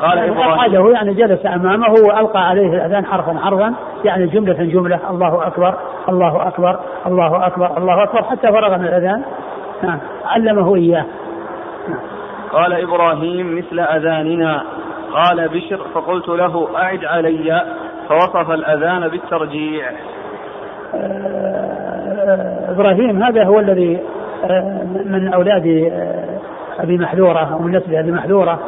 [0.00, 3.74] قال يعني أقعده يعني جلس أمامه وألقى عليه الأذان حرفا حرفا.
[4.04, 5.00] يعني جملة جملة.
[5.10, 5.74] الله أكبر
[6.08, 8.22] الله أكبر الله أكبر الله أكبر.
[8.22, 9.24] حتى فرغ من الأذان.
[9.82, 9.98] نعم.
[10.24, 11.04] علمه إياه.
[11.88, 12.00] نعم.
[12.52, 14.62] قال إبراهيم مثل أذاننا.
[15.12, 17.62] قال بشر فقلت له أعد علي.
[18.08, 19.90] فوصف الأذان بالترجيع.
[20.94, 21.95] آه،
[22.68, 24.00] إبراهيم هذا هو الذي
[24.44, 28.60] آه، من أولاد آه، أبي محذورة أو من نسل أبي محذورة.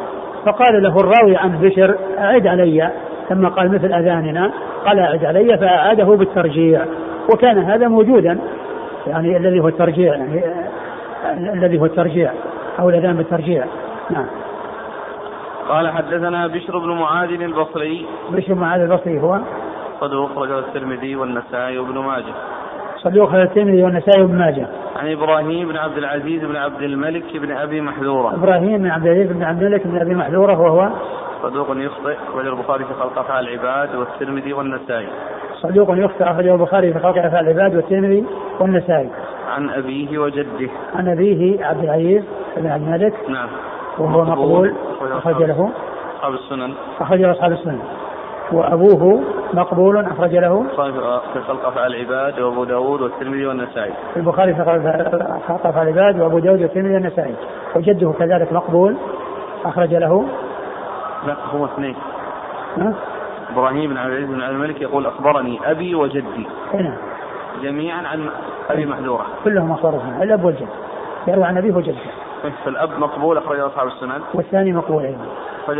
[0.45, 2.89] فقال له الراوي عن بشر أعد علي.
[3.31, 4.51] لما قال مثل أذاننا
[4.85, 6.85] قال أعد علي فأعاده بالترجيع.
[7.33, 8.39] وكان هذا موجودا
[9.07, 12.31] يعني الذي هو الترجيع يعني آه، الذي هو الترجيع
[12.79, 13.65] أو الأذان بالترجيع.
[14.09, 14.25] نعم.
[15.69, 18.05] قال حدثنا بشر بن معاذ البصري.
[18.31, 19.39] بشر بن معاذ البصري هو؟
[20.01, 22.33] صدوق رجل الترمذي والنسائي وابن ماجه.
[23.03, 24.67] صدوق الترمذي والنسائي وابن ماجه.
[24.95, 28.35] عن إبراهيم بن عبد العزيز بن عبد الملك بن أبي محذورة.
[28.35, 30.89] إبراهيم بن عبد العزيز بن عبد الملك بن أبي محذورة وهو
[31.43, 35.07] صدوق يخطئ وجه البخاري في خلق أفعال العباد والترمذي والنسائي.
[35.61, 38.25] صدوق يخطئ اخرجه البخاري في خلق أفعال العباد والترمذي
[38.59, 39.09] والنسائي.
[39.55, 40.69] عن أبيه وجده.
[40.95, 42.23] عن أبيه عبد العزيز
[42.57, 43.49] بن عبد الملك نعم.
[43.97, 44.73] وهو مقبول.
[45.01, 45.71] أخرج له.
[46.17, 46.73] أصحاب السنن.
[46.99, 47.79] أخرج له أصحاب السنن.
[48.51, 50.65] وأبوه مقبول أخرج له.
[51.33, 53.93] في خلق أفعال العباد وأبو داود والترمذي والنسائي.
[54.13, 54.63] في البخاري في
[55.47, 57.35] خلق أفعال العباد وأبو داود والترمذي والنسائي.
[57.75, 58.95] وجده كذلك مقبول
[59.65, 60.25] أخرج له.
[61.27, 61.95] لا هو اثنين.
[63.51, 66.47] إبراهيم بن عبد العزيز بن عبد الملك يقول أخبرني أبي وجدي.
[66.73, 66.95] نعم.
[67.61, 68.29] جميعا عن
[68.69, 69.25] أبي محذورة.
[69.43, 70.21] كلهم أخبرهم.
[70.21, 70.67] الأب والجد.
[71.27, 71.95] يروي عن أبيه وجده.
[72.65, 74.21] فالأب مقبول أخرج أصحاب السنن.
[74.33, 75.25] والثاني مقبول أيضا.
[75.69, 75.79] أخرج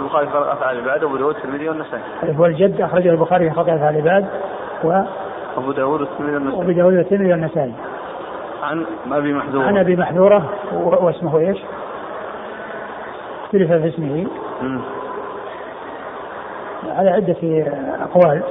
[0.00, 2.02] البخاري في أفعال العباد وأبو داود والترمذي والنسائي.
[2.38, 4.26] هو الجد أخرجه البخاري في أفعال العباد
[4.84, 5.02] و
[5.56, 6.58] أبو داود والترمذي والنسائي.
[6.58, 7.72] وأبو داود والترمذي والنسائي.
[8.62, 9.64] عن أبي محذورة.
[9.66, 11.58] عن أبي محذورة واسمه إيش؟
[13.44, 14.26] اختلف في اسمه.
[16.88, 17.36] على عدة
[18.02, 18.42] أقوال.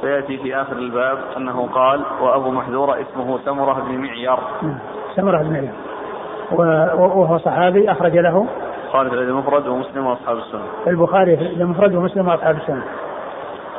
[0.00, 4.40] سيأتي في آخر الباب أنه قال وأبو محذورة اسمه سمرة بن معيار.
[5.16, 5.74] سمرة بن معيار.
[6.96, 8.46] وهو صحابي أخرج له
[8.90, 10.62] البخاري في المفرد ومسلم وأصحاب السنة.
[10.86, 12.82] البخاري في المفرد ومسلم وأصحاب السنة.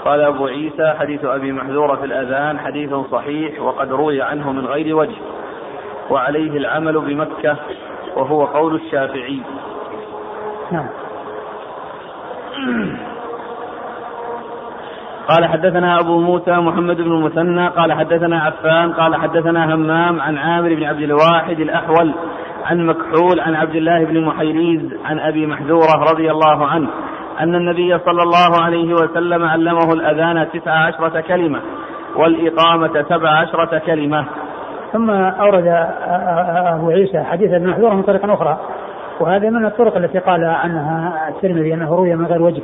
[0.05, 4.95] قال أبو عيسى حديث أبي محذوره في الأذان حديث صحيح وقد روي عنه من غير
[4.95, 5.17] وجه
[6.09, 7.55] وعليه العمل بمكة
[8.15, 9.41] وهو قول الشافعي.
[10.71, 10.87] نعم.
[15.27, 20.75] قال حدثنا أبو موسى محمد بن المثنى قال حدثنا عفان قال حدثنا همام عن عامر
[20.75, 22.13] بن عبد الواحد الأحول
[22.65, 26.87] عن مكحول عن عبد الله بن محيريز عن أبي محذورة رضي الله عنه
[27.39, 31.59] أن النبي صلى الله عليه وسلم علمه الأذان تسع عشرة كلمة
[32.15, 34.25] والإقامة سبع عشرة كلمة.
[34.93, 35.87] ثم أورد
[36.75, 38.57] أبو عيسى حديث ابن محذوره من طريق أخرى
[39.19, 42.61] وهذا من الطرق التي قال عنها الترمذي أنه روي من غير وجه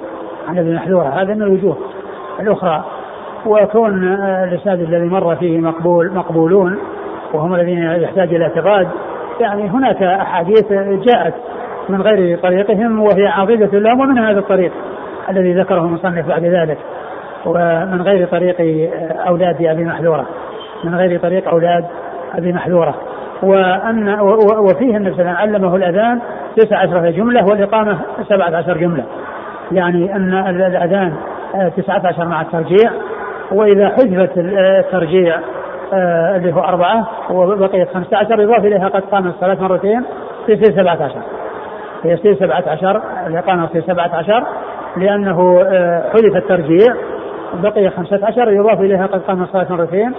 [0.47, 1.77] عن ابن محذورة هذا من الوجوه
[2.39, 2.83] الأخرى
[3.45, 4.03] وكون
[4.43, 6.77] الاسناد الذي مر فيه مقبول مقبولون
[7.33, 8.87] وهم الذين يحتاج إلى اعتقاد
[9.41, 10.71] يعني هناك أحاديث
[11.07, 11.33] جاءت
[11.89, 14.71] من غير طريقهم وهي عاضدة لهم ومن هذا الطريق
[15.29, 16.77] الذي ذكره المصنف بعد ذلك
[17.45, 18.55] ومن غير طريق
[19.27, 20.25] أولاد أبي محذورة
[20.83, 21.85] من غير طريق أولاد
[22.35, 22.95] أبي محذورة.
[23.43, 24.19] وأن
[24.59, 26.19] وفيه وسلم علمه الأذان
[26.55, 29.05] تسع عشرة جملة والإقامة سبعة عشر جملة.
[29.71, 31.13] يعني أن الأذان
[31.77, 32.91] تسعة عشر مع الترجيع
[33.51, 35.39] وإذا حذفت الترجيع
[35.93, 40.03] آه اللي هو أربعة وبقيت خمسة عشر يضاف إليها قد قام الصلاة مرتين
[40.47, 41.21] تصير سبعة عشر.
[42.01, 44.43] فيصير سبعة عشر الإقامة تصير سبعة عشر
[44.97, 46.93] لأنه آه حذف الترجيع
[47.53, 50.13] بقي خمسة عشر يضاف إليها قد قام الصلاة مرتين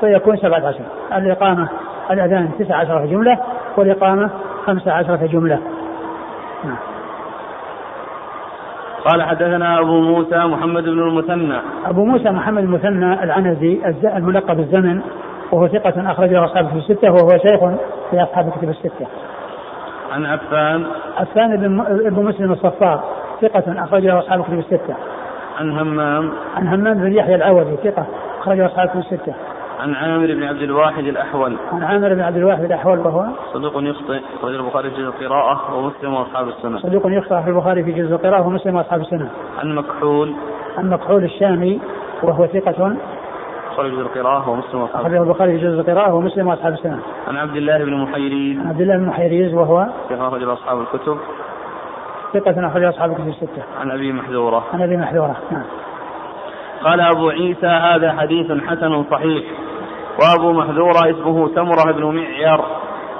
[0.00, 0.84] فيكون سبعة عشر.
[1.16, 1.68] الإقامة
[2.10, 3.38] الأذان تسعة عشرة جملة
[3.76, 4.30] والإقامة
[4.66, 5.58] خمسة عشرة جملة.
[6.64, 6.76] نعم.
[9.04, 13.80] قال حدثنا أبو موسى محمد بن المثنى أبو موسى محمد المثنى العنزي
[14.16, 15.00] الملقب الزمن
[15.52, 17.60] وهو ثقة أخرجه أصحاب في الستة وهو شيخ
[18.10, 19.06] في أصحاب الكتب الستة.
[20.12, 20.86] عن عفان
[21.16, 21.56] عفان
[22.10, 23.04] بن مسلم الصفار
[23.42, 24.94] ثقة أخرجه أصحاب الكتب الستة.
[25.58, 28.06] عن همام عن همام بن يحيى العوضي ثقة
[28.40, 29.34] أخرجه أصحاب الكتب الستة.
[29.80, 31.56] عن عامر بن عبد الواحد الأحول.
[31.72, 36.14] عن عامر بن عبد الواحد الأحول وهو؟ صدوق يخطئ أخرج البخاري في جزء القراءة ومسلم
[36.14, 36.78] وأصحاب السنة.
[36.78, 39.30] صدوق يخطئ في البخاري في جزء القراءة ومسلم وأصحاب السنة.
[39.58, 40.34] عن مكحول.
[40.78, 41.80] عن مكحول الشامي
[42.22, 42.96] وهو ثقة.
[43.72, 46.98] أخرج جزء القراءة ومسلم وأصحاب أخرجه البخاري في جزء القراءة ومسلم وأصحاب السنة.
[47.28, 48.60] عن عبد الله بن محيريز.
[48.60, 51.18] عن عبد الله بن محيريز وهو؟ ثقة أخرج أصحاب الكتب.
[52.34, 53.62] ثقة أخرج أصحاب الكتب الستة.
[53.80, 54.64] عن أبي محذورة.
[54.72, 55.36] عن أبي محذورة.
[55.50, 55.64] نعم.
[56.84, 59.44] قال أبو عيسى هذا حديث حسن صحيح.
[60.18, 62.60] وأبو محذورة اسمه تمرة بن معير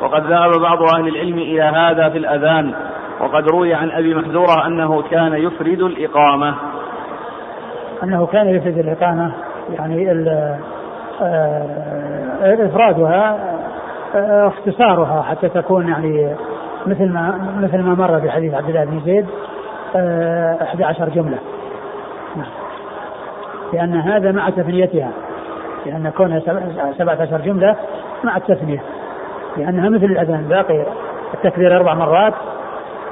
[0.02, 2.74] وقد ذهب بعض أهل العلم إلى هذا في الأذان
[3.20, 6.54] وقد روي عن أبي محذورة أنه كان يفرد الإقامة.
[8.02, 9.32] أنه كان يفرد الإقامة
[9.70, 10.12] يعني
[12.42, 13.38] إفرادها
[14.46, 16.34] اختصارها حتى تكون يعني
[16.86, 19.26] مثل ما مثل ما مر في حديث عبد الله بن زيد
[20.62, 21.38] 11 جملة.
[22.36, 22.46] نعم.
[23.72, 25.10] لأن هذا مع تثنيتها.
[25.86, 26.40] لأن كونها
[26.98, 27.76] سبعة عشر جملة
[28.24, 28.82] مع التثنية
[29.56, 30.84] لأنها مثل الأذان باقي
[31.34, 32.34] التكبير أربع مرات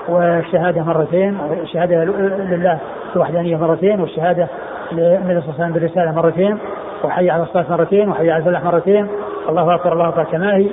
[0.09, 2.79] والشهادة مرتين والشهادة لله
[3.17, 4.49] الوحدانية مرتين والشهادة
[4.93, 6.59] للنبي صلى الله عليه وسلم بالرسالة مرتين
[7.05, 9.09] وحي على الصلاة مرتين وحي على الفلاح مرتين
[9.49, 10.71] الله أكبر الله أكبر كما هي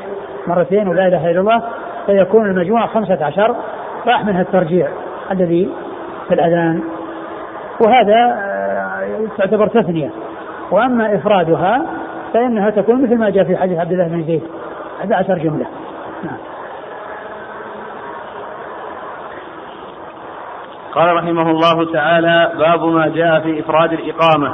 [0.47, 1.63] مرتين ولا إله إلا الله
[2.05, 3.55] فيكون المجموع خمسة عشر
[4.07, 4.87] راح منها الترجيع
[5.31, 5.69] الذي
[6.27, 6.81] في الأذان.
[7.85, 8.49] وهذا
[9.37, 10.09] تعتبر تثنية.
[10.71, 11.85] وأما إفرادها
[12.33, 14.43] فإنها تكون مثل ما جاء في حديث عبد الله بن زيد.
[14.99, 15.65] 11 جملة.
[16.23, 16.37] نعم.
[20.93, 24.53] قال رحمه الله تعالى باب ما جاء في إفراد الإقامة.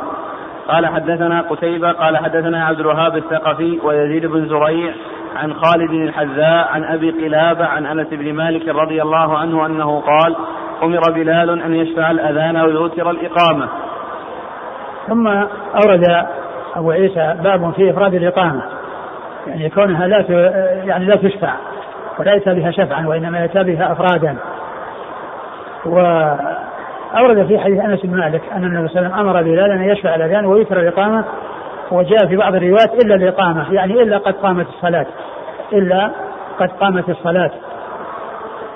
[0.68, 4.94] قال حدثنا قتيبة قال حدثنا عبد الوهاب الثقفي ويزيد بن زريع
[5.36, 10.36] عن خالد الحذاء عن أبي قلابة عن أنس بن مالك رضي الله عنه أنه قال
[10.84, 13.70] أمر بلال أن يشفع الأذان ويوتر الإقامة.
[15.08, 15.28] ثم
[15.84, 16.26] أورد
[16.76, 18.64] أبو عيسى باب في إفراد الإقامة.
[19.48, 20.26] يعني كونها لا
[20.86, 21.54] يعني لا تشفع
[22.20, 24.36] ولا يأتى بها شفعا وإنما يأتى بها أفرادا.
[25.86, 29.84] وأورد في حديث أنس بن مالك أن النبي صلى الله عليه وسلم أمر بلال أن
[29.84, 31.24] يشفع الأذان ويتر الإقامة
[31.92, 35.06] وجاء في بعض الروايات إلا الإقامة يعني إلا قد قامت الصلاة
[35.74, 36.12] إلا
[36.60, 37.52] قد قامت الصلاة.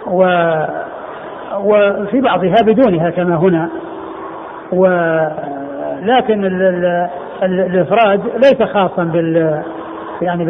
[0.07, 0.23] و
[1.59, 3.69] وفي بعضها بدونها كما هنا.
[6.01, 6.45] ولكن
[7.43, 9.63] الافراد ليس خاصا بال
[10.21, 10.45] يعني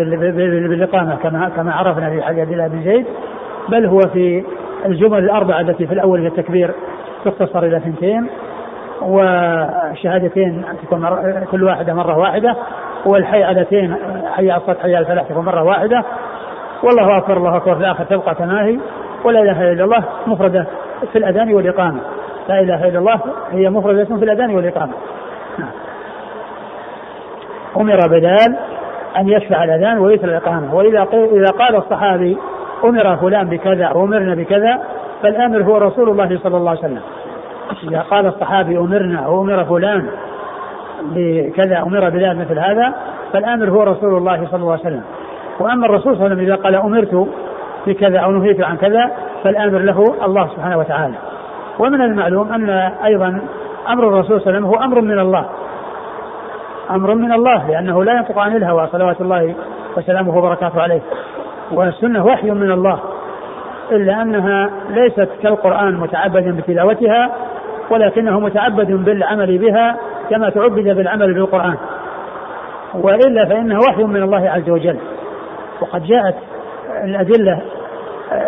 [0.69, 3.05] بالإقامة كما كما عرفنا في حديث عبد بن زيد
[3.69, 4.43] بل هو في
[4.85, 6.71] الجمل الأربعة التي في الأول هي التكبير
[7.25, 8.29] تختصر إلى اثنتين
[9.01, 11.09] والشهادتين تكون
[11.51, 12.55] كل واحدة مرة واحدة
[13.05, 13.95] والحيعتين
[14.35, 16.03] حي على الصلاه حي الفلاح تكون مرة واحدة
[16.83, 18.79] والله أكبر الله أكبر في الآخر تبقى كما هي
[19.23, 20.65] ولا إله إلا الله مفردة
[21.12, 21.99] في الأذان والإقامة
[22.49, 23.19] لا إله إلا الله
[23.51, 24.93] هي مفردة في الأذان والإقامة.
[27.77, 28.58] أمر بلال
[29.17, 30.75] أن يشفع الأذان ويتر الإقامة.
[30.75, 32.38] وإذا إذا قال الصحابي
[32.84, 34.79] أمر فلان بكذا أو امرنا بكذا
[35.23, 37.01] فالأمر هو رسول الله صلى الله عليه وسلم.
[37.84, 40.05] إذا قال الصحابي أمرنا أو أمر فلان
[41.01, 42.93] بكذا أمر بلال مثل هذا
[43.34, 45.03] فالأمر هو رسول الله صلى الله عليه وسلم.
[45.60, 47.27] وأما الرسول صلى الله عليه وسلم إذا قال أمرت
[47.88, 49.12] بكذا أو نهيت عن كذا
[49.43, 51.15] فالأمر له الله سبحانه وتعالى.
[51.79, 52.69] ومن المعلوم أن
[53.05, 53.41] أيضا
[53.89, 55.45] أمر الرسول صلى الله عليه وسلم هو أمر من الله.
[56.89, 59.56] أمر من الله لأنه لا ينطق عن الهوى صلوات الله
[59.97, 61.02] وسلامه وبركاته عليه.
[61.71, 62.99] والسنة وحي من الله
[63.91, 67.32] إلا أنها ليست كالقرآن متعبدا بتلاوتها
[67.89, 69.97] ولكنه متعبد بالعمل بها
[70.30, 71.75] كما تعبد بالعمل بالقرآن.
[72.93, 74.97] وإلا فانه وحي من الله عز وجل.
[75.82, 76.36] وقد جاءت
[77.04, 77.62] الأدلة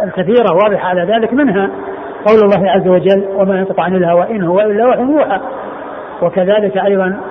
[0.03, 1.69] الكثيرة واضحة على ذلك منها
[2.27, 5.39] قول الله عز وجل وما ينطق عن الهوى إن هو إلا وحي يوحى
[6.21, 7.21] وكذلك أيضا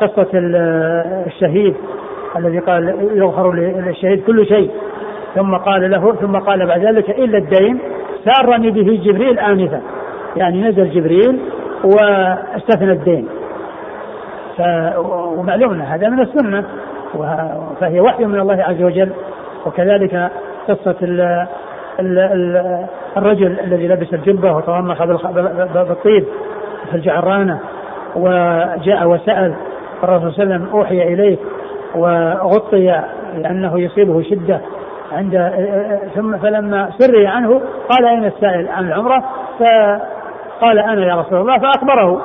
[0.00, 0.28] قصة
[1.26, 1.74] الشهيد
[2.36, 4.70] الذي قال يغفر للشهيد كل شيء.
[5.34, 7.78] ثم قال له ثم قال بعد ذلك إلا الدين
[8.24, 9.80] سارني به جبريل آنفا.
[10.36, 11.40] يعني نزل جبريل
[11.84, 13.28] واستثنى الدين.
[14.56, 14.60] ف
[15.82, 16.64] هذا من السنة
[17.80, 19.12] فهي وحي من الله عز وجل.
[19.66, 20.30] وكذلك
[21.02, 21.46] ال
[23.16, 25.04] الرجل الذي لبس الجبة وتضمخ
[25.74, 26.24] بالطيب.
[26.90, 27.60] في الجعرانه
[28.16, 29.54] وجاء وسأل
[30.04, 31.36] الرسول صلى الله عليه وسلم أوحي اليه
[31.94, 33.02] وغطي
[33.38, 34.60] لأنه يصيبه شدة
[35.12, 35.52] عند
[36.14, 39.24] ثم فلما سري عنه قال أين السائل؟ عن العمرة.
[39.58, 42.22] فقال أنا يا رسول الله فأخبره.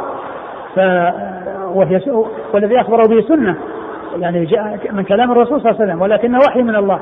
[0.75, 0.79] ف
[1.73, 2.01] وهي
[2.53, 3.55] والذي أخبره به سنة.
[4.17, 6.99] يعني جاء من كلام الرسول صلى الله عليه وسلم ولكنه وحي من الله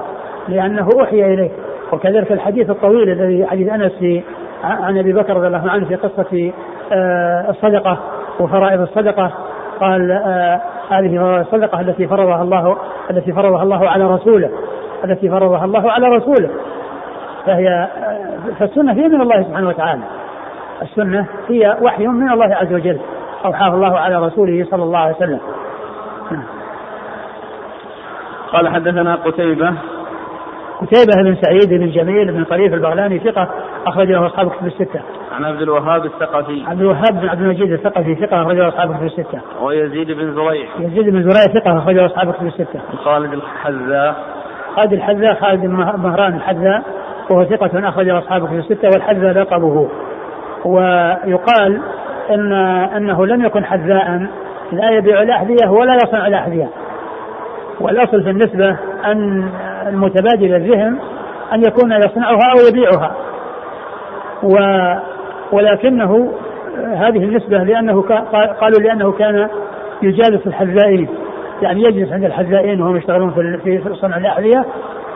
[0.47, 1.51] لأنه أوحي إليه.
[1.93, 4.23] وكذلك الحديث الطويل الذي حديث في
[4.63, 6.51] عن أبي بكر رضي الله عنه في قصة
[6.91, 7.97] آه، الصدقة
[8.39, 9.31] وفرائض الصدقة
[9.79, 12.77] قال آه، هذه الصدقة التي فرضها الله
[13.11, 14.49] التي فرضها الله على رسوله
[15.03, 16.49] التي فرضها الله على رسوله
[17.45, 20.01] فهي آه، فالسنة هي من الله سبحانه وتعالى
[20.81, 22.99] السنة هي وحي من الله عز وجل
[23.45, 25.39] أوحاه الله على رسوله صلى الله عليه وسلم.
[28.53, 29.73] قال حدثنا قتيبة
[30.81, 33.47] قتيبة بن سعيد بن جميل بن طريف البغلاني ثقة
[33.87, 35.01] أخرج له أصحاب كتب الستة.
[35.37, 36.63] عن عبد الوهاب الثقفي.
[36.67, 39.41] عبد الوهاب بن عبد المجيد الثقفي ثقة أخرج له أصحاب كتب الستة.
[39.61, 40.67] ويزيد بن زريع.
[40.79, 42.79] يزيد بن زريع ثقة أخرج له أصحاب كتب الستة.
[43.03, 44.15] خالد الحذاء.
[44.75, 46.83] خالد الحذاء خالد بن مهران الحذاء
[47.29, 49.89] وهو ثقة أخرج له أصحاب كتب الستة والحذاء لقبه.
[50.65, 51.81] ويقال
[52.31, 52.53] ان
[52.97, 54.27] إنه لم يكن حذاء
[54.71, 56.69] لا يبيع الأحذية ولا يصنع الأحذية
[57.81, 59.49] والأصل في النسبة أن
[59.87, 60.97] المتبادل الذهن
[61.53, 63.11] أن يكون يصنعها أو يبيعها
[64.43, 64.55] و
[65.51, 66.33] ولكنه
[66.77, 68.01] هذه النسبة لأنه
[68.61, 69.47] قالوا لأنه كان
[70.01, 71.07] يجالس الحذائين
[71.61, 74.65] يعني يجلس عند الحذائين وهم يشتغلون في صنع الأحذية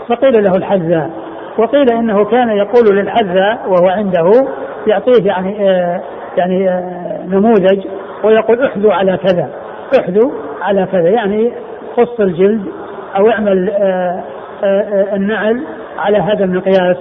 [0.08, 1.10] فقيل له الحذاء
[1.58, 4.32] وقيل إنه كان يقول للحذاء وهو عنده
[4.88, 6.02] يعطيه يعني آه
[6.38, 7.88] يعني آه، نموذج
[8.24, 9.50] ويقول احذوا على كذا
[10.00, 11.52] احذوا على كذا يعني
[11.98, 12.66] قص الجلد
[13.18, 14.24] أو اعمل آه،
[14.64, 15.64] آه، النعل
[15.98, 16.98] على هذا المقياس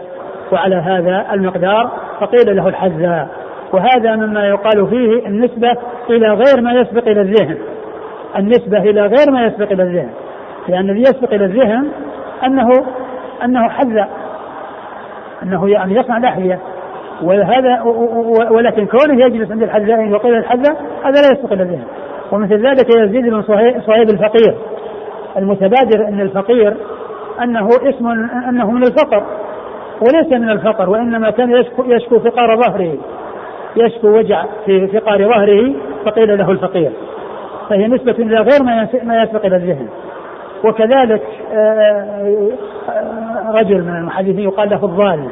[0.53, 3.29] وعلى هذا المقدار فقيل له الحذاء.
[3.73, 5.73] وهذا مما يقال فيه النسبة
[6.11, 7.59] إلى غير ما يسبق إلى الذهن.
[8.39, 10.11] النسبة إلى غير ما يسبق إلى الذهن.
[10.69, 11.89] لأن الذي يسبق إلى الذهن
[12.45, 12.69] أنه
[13.45, 14.09] أنه حذا
[15.43, 16.59] أنه يعني يصنع الأحذية
[17.23, 17.83] وهذا
[18.51, 21.85] ولكن كونه يجلس عند الحذاء وقيل الحذاء هذا لا يسبق إلى الذهن.
[22.33, 23.43] ومثل ذلك يزيد بن
[23.87, 24.55] صهيب الفقير.
[25.37, 26.77] المتبادر أن الفقير
[27.43, 28.07] أنه اسم
[28.49, 29.23] أنه من الفقر.
[30.01, 32.95] وليس من الفقر وإنما كان يشكو, يشكو فقار ظهره.
[33.77, 35.73] يشكو وجع في فقار ظهره
[36.05, 36.93] فقيل له الفقير.
[37.69, 38.63] فهي نسبة إلى غير
[39.05, 39.89] ما يسبق إلى الذهن.
[40.65, 41.23] وكذلك
[41.53, 42.51] آه،
[42.89, 45.29] آه، رجل من المحدثين يقال له الضال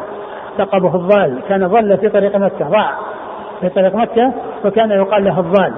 [0.58, 1.38] لقبه الضال.
[1.48, 2.92] كان ضل في طريق مكة ضاع
[3.60, 5.72] في طريق مكة فكان يقال له الضال.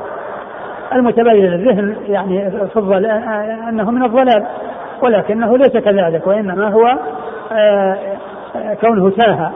[0.93, 4.47] المتبين للذهن يعني في آه، أنه من الضلال
[5.03, 6.99] ولكنه ليس كذلك وإنما هو
[8.81, 9.53] كونه تاه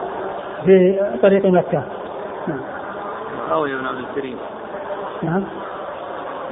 [0.65, 1.83] في طريق مكة.
[2.49, 2.61] نعم.
[3.49, 4.37] معاوية بن عبد الكريم.
[5.23, 5.45] نعم.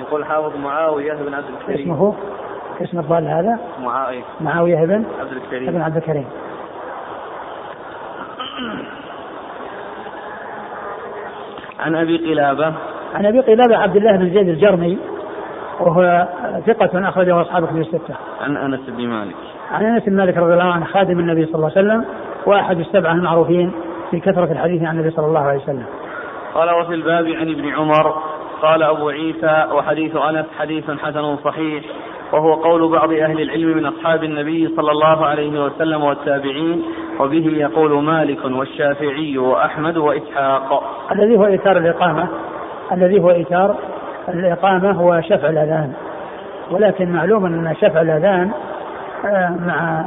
[0.00, 1.92] يقول حافظ معاوية بن عبد الكريم.
[1.92, 2.14] اسمه
[2.82, 4.22] اسم الضال هذا؟ معاوية.
[4.40, 5.72] معاوية بن عبد الكريم.
[5.72, 6.26] بن عبد الكريم.
[11.80, 12.74] عن أبي قلابة.
[13.14, 14.98] عن أبي قلابة عبد الله بن زيد الجرمي
[15.80, 16.28] وهو
[16.66, 18.14] ثقة أخرجه أصحاب كتب الستة.
[18.40, 19.34] عن أنس بن مالك.
[19.70, 22.04] عن أنس بن مالك رضي الله عنه خادم النبي صلى الله عليه وسلم
[22.46, 23.72] وأحد السبعة المعروفين
[24.10, 25.86] في كثرة الحديث عن النبي صلى الله عليه وسلم.
[26.54, 28.14] قال وفي الباب عن ابن عمر
[28.62, 31.84] قال أبو عيسى وحديث أنس حديث حسن صحيح
[32.32, 36.82] وهو قول بعض أهل العلم من أصحاب النبي صلى الله عليه وسلم والتابعين
[37.20, 40.82] وبه يقول مالك والشافعي وأحمد وإسحاق
[41.12, 42.28] الذي هو إيثار الإقامة
[42.92, 43.76] الذي هو إيثار
[44.28, 45.92] الإقامة هو شفع الأذان
[46.70, 48.50] ولكن معلوم أن شفع الأذان
[49.66, 50.04] مع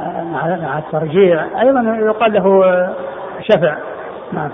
[0.62, 1.44] مع الترجيع.
[1.60, 2.88] أيضا يقال له
[3.40, 3.76] شفع.
[4.32, 4.50] نعم.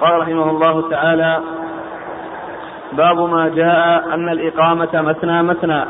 [0.00, 1.40] قال رحمه الله تعالى
[2.92, 5.84] باب ما جاء أن الإقامة مثنى مثنى.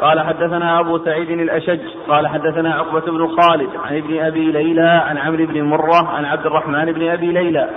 [0.00, 1.80] قال حدثنا أبو سعيد الأشج.
[2.08, 6.46] قال حدثنا عقبة بن خالد عن ابن أبي ليلى عن عمرو بن مرة عن عبد
[6.46, 7.68] الرحمن بن أبي ليلى.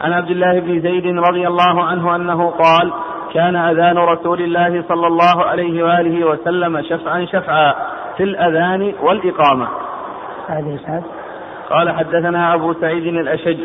[0.00, 2.92] عن عبد الله بن زيد رضي الله عنه أنه قال
[3.34, 7.74] كان أذان رسول الله صلى الله عليه وآله وسلم شفعا شفعا
[8.16, 9.68] في الأذان والإقامة.
[10.48, 11.02] هذه
[11.70, 13.60] قال حدثنا أبو سعيد الأشج.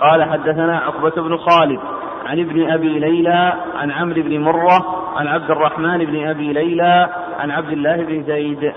[0.00, 1.80] قال حدثنا عقبة بن خالد
[2.26, 7.08] عن ابن أبي ليلى عن عمرو بن مرة عن عبد الرحمن بن أبي ليلى
[7.40, 8.72] عن عبد الله بن زيد.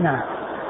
[0.00, 0.20] نعم.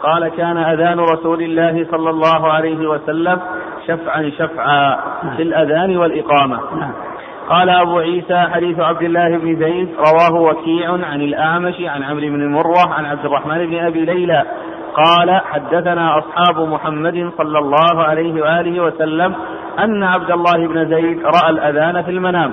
[0.02, 3.40] قال كان أذان رسول الله صلى الله عليه وسلم
[3.86, 5.36] شفعا شفعا نعم.
[5.36, 6.60] في الأذان والإقامة.
[6.76, 6.92] نعم.
[7.48, 12.52] قال أبو عيسى حديث عبد الله بن زيد رواه وكيع عن الأعمش عن عمرو بن
[12.52, 14.44] مرة عن عبد الرحمن بن أبي ليلى.
[14.94, 19.34] قال حدثنا أصحاب محمد صلى الله عليه وآله وسلم
[19.78, 22.52] أن عبد الله بن زيد رأى الأذان في المنام.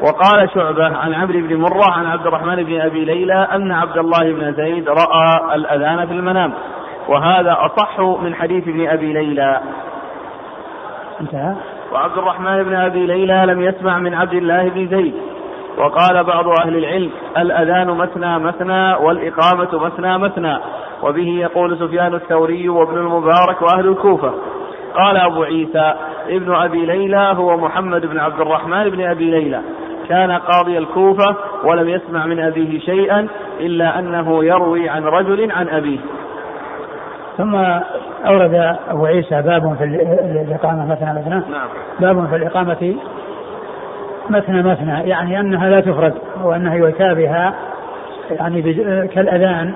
[0.00, 4.32] وقال شعبة عن عمرو بن مرة عن عبد الرحمن بن أبي ليلى أن عبد الله
[4.32, 6.52] بن زيد رأى الأذان في المنام.
[7.08, 9.60] وهذا أصح من حديث ابن أبي ليلى.
[11.20, 11.54] انتهى.
[11.92, 15.14] وعبد الرحمن بن أبي ليلى لم يسمع من عبد الله بن زيد.
[15.78, 20.58] وقال بعض أهل العلم الأذان مثنى مثنى والإقامة مثنى مثنى.
[21.02, 24.34] وبه يقول سفيان الثوري وابن المبارك وأهل الكوفة.
[24.94, 25.94] قال أبو عيسى
[26.28, 29.60] ابن أبي ليلى هو محمد بن عبد الرحمن بن أبي ليلى.
[30.08, 33.28] كان قاضي الكوفة ولم يسمع من أبيه شيئا
[33.60, 35.98] إلا أنه يروي عن رجل عن أبيه.
[37.36, 37.54] ثم
[38.26, 41.34] أورد أبو عيسى باب في الإقامة مثنى مثنى.
[41.34, 41.68] نعم.
[42.00, 42.96] باب في الإقامة
[44.30, 45.08] مثنى مثنى.
[45.08, 47.54] يعني أنها لا تفرد وأنها يؤتى بها
[48.30, 48.62] يعني
[49.06, 49.74] كالأذان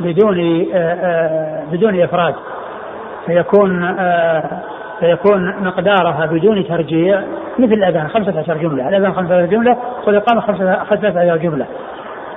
[0.00, 2.34] بدون آه، آه، بدون إفراد.
[3.26, 4.62] فيكون آه،
[5.00, 7.22] فيكون مقدارها بدون ترجيع
[7.58, 8.88] مثل الأذان 15 جملة.
[8.88, 9.76] الأذان 15 جملة
[10.06, 10.40] والإقامة
[10.84, 11.66] 15 جملة.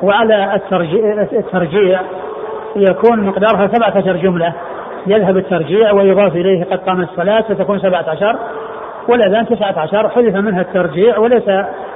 [0.02, 2.02] وعلى الترجيع, الترجيع
[2.76, 4.54] يكون مقدارها 17 جملة.
[5.08, 8.40] يذهب الترجيع ويضاف إليه قد قام الصلاة فتكون 17
[9.10, 11.48] والأذان 19 حذف منها الترجيع وليس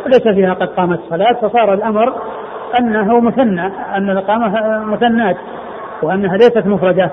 [0.06, 2.14] ليس فيها قد قامت الصلاة فصار الأمر
[2.80, 5.38] أنه مثنى أن الإقامة مثنات
[6.04, 7.12] وأنها ليست مفردة.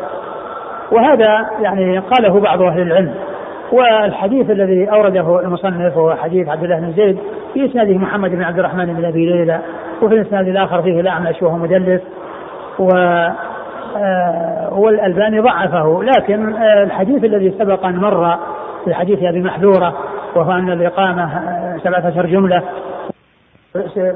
[0.92, 3.14] وهذا يعني قاله بعض أهل العلم.
[3.72, 7.18] والحديث الذي أورده المصنف هو حديث عبد الله بن زيد
[7.54, 9.60] في إسناده محمد بن عبد الرحمن بن أبي ليلى
[10.02, 12.00] وفي الإسناد الآخر فيه الأعمش وهو مدلس.
[12.78, 12.88] و
[14.72, 16.02] والألباني ضعفه.
[16.02, 18.38] لكن آه، الحديث الذي سبق أن مر
[18.84, 19.94] في حديث أبي محذورة
[20.36, 21.28] وهو أن الإقامة
[21.84, 22.62] 17 جملة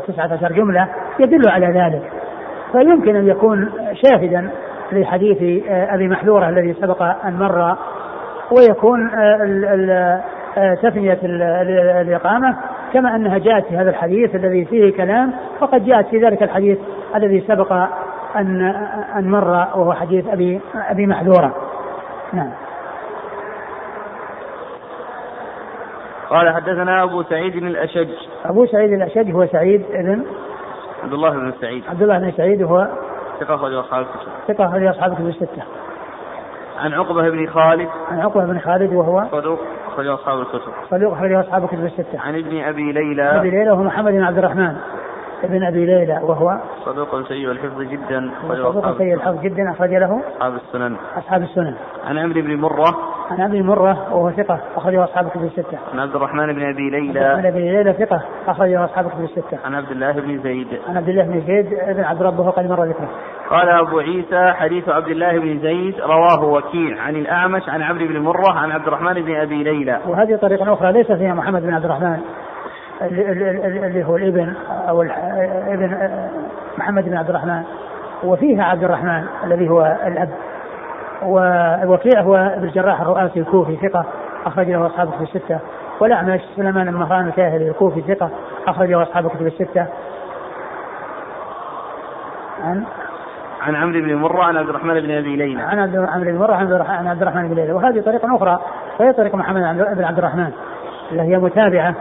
[0.08, 0.88] 19 جملة
[1.20, 2.02] يدل على ذلك.
[2.72, 4.50] فيمكن أن يكون شاهدا
[4.92, 7.76] لحديث آه، أبي محذورة الذي سبق أن مر
[8.50, 9.10] ويكون
[10.82, 11.18] تثنية
[12.00, 12.56] الإقامة
[12.92, 16.78] كما أنها جاءت في هذا الحديث الذي فيه كلام فقد جاءت في ذلك الحديث
[17.16, 17.72] الذي سبق
[18.36, 18.62] أن
[19.16, 21.54] أن مر وهو حديث أبي أبي محذورة.
[22.32, 22.50] نعم.
[26.30, 28.08] قال حدثنا أبو سعيد الأشج.
[28.44, 30.24] أبو سعيد الأشج هو سعيد بن
[31.02, 31.84] عبد الله بن سعيد.
[31.88, 32.88] عبد الله بن سعيد وهو
[33.40, 35.62] ثقة أخرج أصحاب الكتب ثقة أخرج أصحاب الكتب الستة.
[36.78, 37.88] عن عقبة بن خالد.
[38.10, 42.20] عن عقبة بن خالد وهو صدوق أخرج أصحاب الكتب صدوق أخرج أصحاب الكتب الستة.
[42.20, 43.22] عن ابن أبي ليلى.
[43.22, 44.76] أبي ليلى وهو محمد بن عبد الرحمن.
[45.44, 50.54] ابن أبي ليلى وهو صدوق سيء الحفظ جدا صدوق سيء الحفظ جدا أخرج له أصحاب
[50.54, 50.96] السنن.
[51.18, 51.74] أصحاب السنن.
[52.06, 52.96] عن عمرو بن مرة.
[53.30, 55.78] عن ابي مرة وهو ثقة أخرجه أصحاب الكتب الستة.
[55.92, 57.20] عن عبد الرحمن بن أبي ليلى.
[57.20, 59.58] عن أبي ليلى ثقة أخرجه أصحاب الكتب الستة.
[59.64, 60.68] عن عبد الله بن زيد.
[60.88, 63.08] عن عبد الله بن زيد بن عبد ربه قد مر ذكره.
[63.50, 67.00] قال أبو عيسى حديث عبد الله بن زيد رواه وكيع.
[67.00, 70.00] عن الأعمش عن عمرو بن مرة عن عبد الرحمن بن أبي ليلى.
[70.06, 72.20] وهذه طريقة أخرى ليس فيها محمد بن عبد الرحمن.
[73.02, 74.54] اللي هو الإبن
[74.88, 76.08] أو إبن
[76.78, 77.62] محمد بن عبد الرحمن.
[78.24, 80.28] وفيها عبد الرحمن الذي هو الأب.
[81.22, 84.04] ووكيع هو ابن الجراح الرؤاسي الكوفي ثقة
[84.46, 85.58] اخرج له أصحاب الكتب الستة.
[86.00, 88.30] والأعمش سليمان بن مهران الكاهلي الكوفي ثقة
[88.66, 89.86] اخرج له أصحاب الكتب الستة.
[92.64, 92.84] عن؟
[93.62, 95.62] عن عمرو بن مرة عن عبد الرحمن بن أبي ليلى.
[95.62, 97.72] عن عبد الرحمن بن مرة عن عبد الرحمن بن ليلى.
[97.72, 98.60] وهذه طريقة أخرى
[99.00, 99.60] وهي طريقة محمد
[99.96, 100.50] بن عبد الرحمن
[101.10, 101.94] اللي هي متابعة.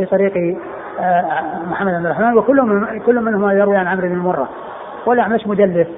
[0.00, 0.58] في طريق
[1.00, 1.24] آه،
[1.70, 4.48] محمد بن الرحمن وكل من كل منهما يروي عن عمرو بن مرة
[5.06, 5.88] والأعمش مدلس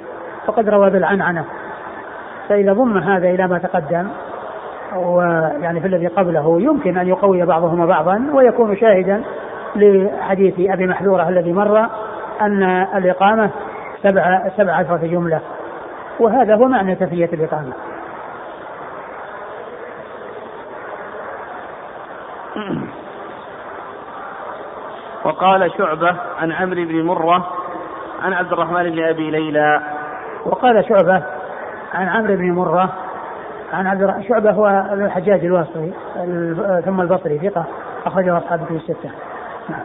[0.46, 1.44] فقد روى بالعنعنة.
[2.48, 4.08] فإذا ضم هذا إلى ما تقدم
[4.96, 9.22] ويعني في الذي قبله يمكن أن يقوي بعضهما بعضا ويكون شاهدا
[9.76, 11.86] لحديث أبي محذورة الذي مر
[12.40, 12.62] أن
[12.96, 13.50] الإقامة
[14.02, 15.40] سبع سبع عشرة جملة.
[16.20, 17.72] وهذا هو معنى تفية الإقامة.
[25.24, 27.46] وقال شعبة عن عمرو بن مرة
[28.22, 29.80] عن عبد الرحمن بن أبي ليلى.
[30.44, 31.22] وقال شعبة
[31.94, 32.92] عن عمرو بن مرة
[33.72, 35.92] عن عبد شعبة هو الحجاج الواسطي
[36.84, 37.64] ثم البصري ثقة
[38.06, 39.10] أخرجه أصحاب الكتب الستة.
[39.68, 39.82] نعم.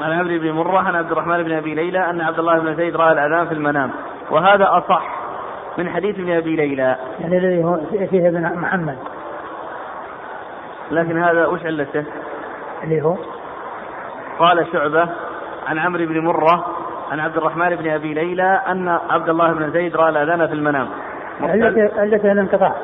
[0.00, 2.96] عن عمرو بن مرة عن عبد الرحمن بن أبي ليلى أن عبد الله بن زيد
[2.96, 3.90] رأى الأذان في المنام
[4.30, 5.22] وهذا أصح
[5.78, 6.96] من حديث ابن أبي ليلى.
[7.20, 8.98] يعني الذي هو فيه ابن محمد.
[10.90, 12.04] لكن هذا وش علته؟
[12.84, 13.16] اللي هو؟
[14.38, 15.08] قال شعبة
[15.66, 16.66] عن عمرو بن مرة
[17.12, 20.88] عن عبد الرحمن بن أبي ليلى أن عبد الله بن زيد رأى الأذان في المنام.
[21.98, 22.74] التي الانقطاع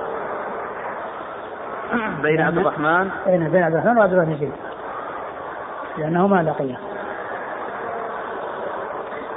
[2.23, 3.11] بين عبد الرحمن.
[3.27, 4.53] بين عبد الرحمن وعبد الله بن زيد.
[5.99, 6.77] لأنهما لقيا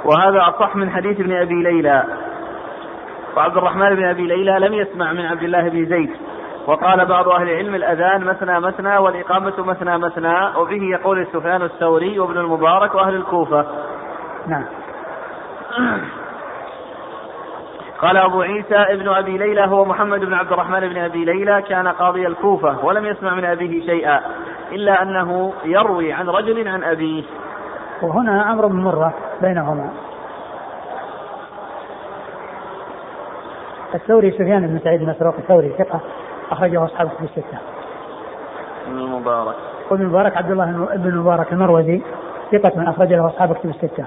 [0.04, 2.04] وهذا أصح من حديث ابن أبي ليلى.
[3.36, 6.10] وعبد الرحمن بن أبي ليلى لم يسمع من عبد الله بن زيد.
[6.66, 12.38] وقال بعض أهل العلم الأذان مثنى مثنى والإقامة مثنى مثنى وبه يقول سفيان الثوري وابن
[12.38, 13.66] المبارك وأهل الكوفة.
[14.46, 14.64] نعم.
[18.02, 21.88] قال أبو عيسى ابن أبي ليلى هو محمد بن عبد الرحمن بن أبي ليلى كان
[21.88, 24.20] قاضي الكوفة ولم يسمع من أبيه شيئا
[24.72, 27.22] إلا أنه يروي عن رجل عن أبيه.
[28.02, 29.90] وهنا بن مرة بينهما.
[33.94, 36.00] الثوري سفيان بن سعيد المسروق الثوري ثقة.
[36.50, 37.58] أخرجه أصحاب الكتب الستة.
[38.86, 39.54] ابن المبارك.
[39.90, 40.64] وابن المبارك عبد الله
[40.96, 42.02] بن المبارك المروزي
[42.52, 44.06] ثقة من أخرج له أصحاب الكتب الستة.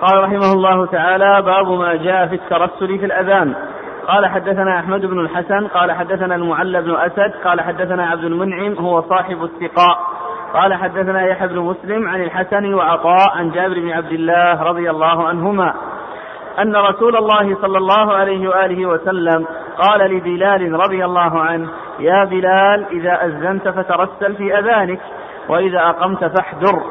[0.00, 3.54] قال رحمه الله تعالى باب ما جاء في الترسل في الأذان
[4.08, 9.02] قال حدثنا أحمد بن الحسن قال حدثنا المعلى بن أسد قال حدثنا عبد المنعم هو
[9.02, 9.98] صاحب الثقاء.
[10.54, 15.28] قال حدثنا يحيى بن مسلم عن الحسن وعطاء عن جابر بن عبد الله رضي الله
[15.28, 15.74] عنهما.
[16.58, 19.46] أن رسول الله صلى الله عليه وآله وسلم
[19.78, 25.00] قال لبلال رضي الله عنه يا بلال إذا أذنت فترسل في أذانك
[25.48, 26.82] وإذا أقمت فاحذر.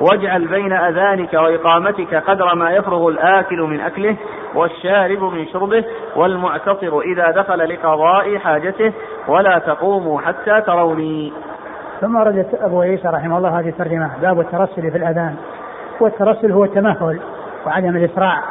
[0.00, 4.16] واجعل بين أذانك وإقامتك قدر ما يفرغ الآكل من أكله
[4.54, 5.84] والشارب من شربه
[6.16, 8.92] والمعتصر إذا دخل لقضاء حاجته
[9.28, 11.32] ولا تقوموا حتى تروني.
[12.00, 15.36] ثم ورد أبو عيسى رحمه الله هذه الترجمة باب الترسل في الأذان.
[16.00, 17.20] والترسل هو التمهل
[17.66, 18.42] وعدم الإسراع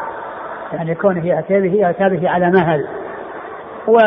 [0.74, 1.62] يعني كونه يأتي
[2.10, 2.88] به على مهل.
[3.88, 3.98] و...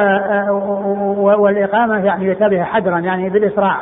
[1.43, 3.77] والإقامة يعني يأتي بها حدرا يعني بالإسراع.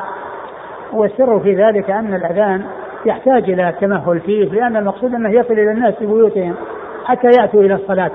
[0.92, 2.64] والسر في ذلك أن الأذان
[3.07, 6.55] يحتاج إلى التمهل فيه لأن المقصود أنه يصل إلى الناس في بيوتهم
[7.05, 8.11] حتى يأتوا إلى الصلاة.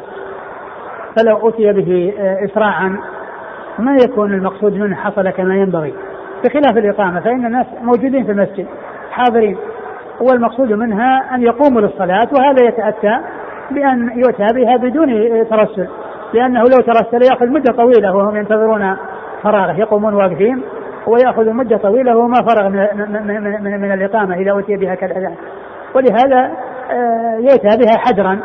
[1.17, 2.99] فلو أتي به آه، إسراعا
[3.79, 5.93] ما يكون المقصود منه حصل كما ينبغي.
[6.45, 8.65] بخلاف الإقامة فإن الناس موجودين في المسجد
[9.11, 9.57] حاضرين.
[10.21, 13.19] والمقصود منها أن يقوموا للصلاة وهذا يتأتى
[13.71, 15.09] بأن يؤتى بها بدون
[15.49, 15.87] ترسل.
[16.33, 18.95] لأنه لو ترسل يأخذ مدة طويلة وهم ينتظرون
[19.43, 20.63] فراغه يقومون واقفين.
[21.09, 22.87] ويأخذ مدة طويلة وما فرغ من,
[23.27, 25.35] من, من, من الإقامة إذا أتي بها كالأذان
[25.95, 26.51] ولهذا
[26.91, 28.39] آه، يؤتى بها حجرا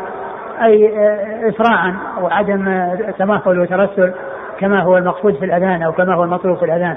[0.61, 2.89] أي آه، إسراعا وعدم
[3.19, 4.13] تمهل وترسل
[4.59, 6.95] كما هو المقصود في الأذان أو كما هو المطلوب في الأذان.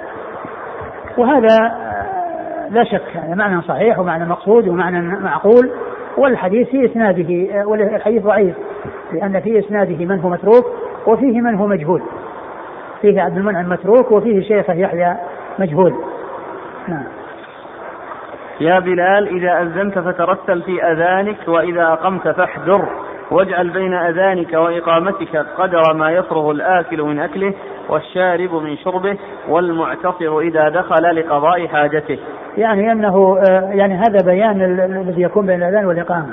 [1.18, 5.70] وهذا آه، لا شك معنى صحيح ومعنى مقصود ومعنى معقول
[6.16, 8.54] والحديث في إسناده والحديث ضعيف
[9.12, 10.66] لأن في إسناده من هو متروك
[11.06, 12.02] وفيه من هو مجهول.
[13.00, 15.16] فيه عبد المنعم متروك وفيه شيخه يحيى
[15.58, 15.94] مجهول.
[16.88, 17.04] نعم.
[18.60, 22.88] يا بلال إذا أذنت فترسل في أذانك وإذا أقمت فاحذر.
[23.30, 27.54] واجعل بين أذانك وإقامتك قدر ما يفرغ الآكل من أكله
[27.88, 32.18] والشارب من شربه والمعتصر إذا دخل لقضاء حاجته.
[32.56, 36.32] يعني أنه آه، يعني هذا بيان الذي يكون بين الأذان والإقامة.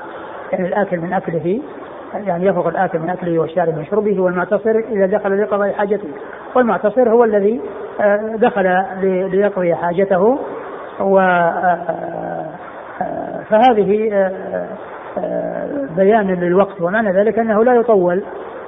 [0.52, 1.60] يعني الآكل من أكله
[2.14, 6.10] يعني يفرغ الآكل من أكله والشارب من شربه والمعتصر إذا دخل لقضاء حاجته.
[6.56, 7.62] والمعتصر هو الذي
[8.36, 8.84] دخل
[9.32, 10.40] ليقضي حاجته
[11.00, 11.20] و
[13.02, 14.10] آه، فهذه
[15.96, 16.82] بيان للوقت.
[16.82, 18.24] ومعنى ذلك أنه لا يطول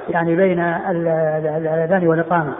[0.10, 2.54] يعني بين الأذان والإقامة.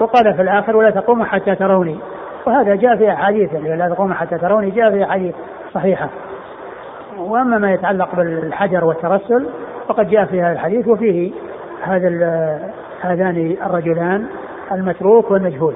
[0.00, 1.98] وقال في الآخر ولا تقوموا حتى تروني.
[2.46, 5.34] وهذا جاء في أحاديث يعني لا تقوموا حتى تروني جاء في أحاديث
[5.74, 6.08] صحيحة.
[7.18, 9.48] وأما ما يتعلق بالحجر والترسل
[9.88, 11.32] فقد جاء في هذا الحديث وفيه
[11.82, 12.08] هذا
[13.00, 14.26] هذان الرجلان
[14.72, 15.74] المتروك والمجهول.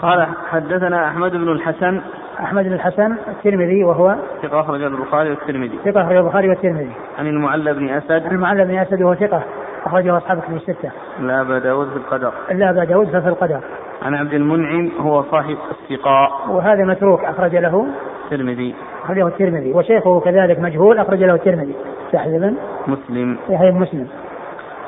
[0.00, 2.00] قال حدثنا أحمد بن الحسن.
[2.40, 5.78] أحمد بن الحسن الترمذي وهو ثقة أخرج البخاري والترمذي.
[5.84, 6.92] ثقة أخرج البخاري والترمذي.
[7.18, 8.26] عن المعلى بن أسد.
[8.26, 9.42] عن المعلى بن أسد وهو ثقة
[9.86, 10.90] أخرجه أصحاب كتب الستة.
[11.20, 12.32] لا أبا داود في القدر.
[12.52, 13.60] لا أبا داود ففي القدر.
[14.02, 16.30] عن عبد المنعم هو صاحب الثقاء.
[16.50, 17.86] وهذا متروك أخرج له
[18.24, 18.74] الترمذي.
[19.04, 19.72] أخرجه الترمذي.
[19.72, 21.74] وشيخه كذلك مجهول أخرج له الترمذي.
[22.12, 22.54] بن
[22.86, 23.36] مسلم.
[23.48, 24.08] يحيى مسلم.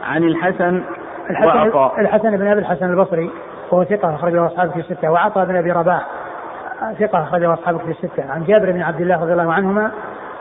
[0.04, 0.82] عن الحسن
[1.30, 2.00] الحسن وعطاء.
[2.00, 3.30] الحسن بن أبي الحسن البصري.
[3.70, 6.06] وهو ثقة أخرجه أصحاب في الستة وعطاء بن أبي رباح
[6.98, 9.90] ثقة أخرجه أصحاب في الستة عن جابر بن عبد الله رضي الله عنهما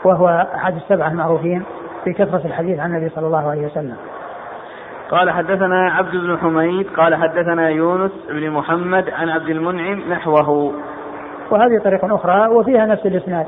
[0.04, 1.64] وهو أحد السبعة المعروفين
[2.04, 3.96] في كثرة الحديث عن النبي صلى الله عليه وسلم.
[5.10, 10.72] قال حدثنا عبد بن حميد قال حدثنا يونس بن محمد عن عبد المنعم نحوه.
[11.50, 13.46] وهذه طريق أخرى وفيها نفس الإسناد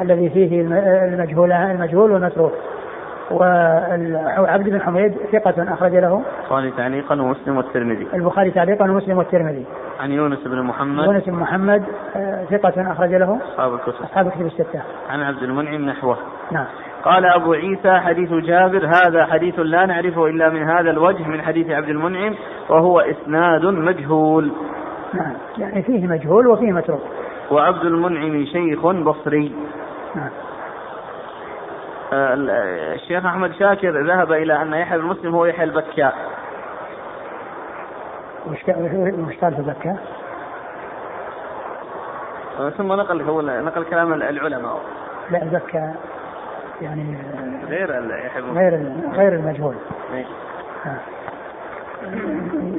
[0.00, 0.60] الذي فيه
[1.04, 2.52] المجهول المجهول والمتروك.
[3.30, 6.22] وعبد بن حميد ثقة أخرج له.
[6.40, 8.06] البخاري تعليقا ومسلم والترمذي.
[8.14, 9.66] البخاري تعليقا ومسلم والترمذي.
[10.00, 11.04] عن يونس بن محمد.
[11.04, 11.82] يونس بن محمد
[12.16, 13.38] آه، ثقة أخرج له.
[13.52, 14.02] أصحاب الكتب.
[14.04, 14.82] أصحاب الكتب الستة.
[15.10, 16.16] عن عبد المنعم نحوه.
[16.52, 16.66] نعم.
[17.04, 21.70] قال أبو عيسى حديث جابر هذا حديث لا نعرفه إلا من هذا الوجه من حديث
[21.70, 22.34] عبد المنعم
[22.68, 24.52] وهو إسناد مجهول.
[25.14, 25.34] نعم.
[25.58, 27.02] يعني فيه مجهول وفيه متروك.
[27.50, 29.52] وعبد المنعم شيخ بصري.
[30.14, 30.30] نعم.
[32.12, 36.14] الشيخ أحمد شاكر ذهب إلى أن يحيى المسلم هو يحيى البكاء
[38.46, 39.96] وش قال في البكاء؟
[42.60, 44.80] آه، ثم نقل هو نقل كلام العلماء
[45.30, 45.96] لا البكاء
[46.82, 47.18] يعني
[47.68, 47.90] غير
[48.54, 49.74] غير غير المجهول.
[50.86, 50.98] آه.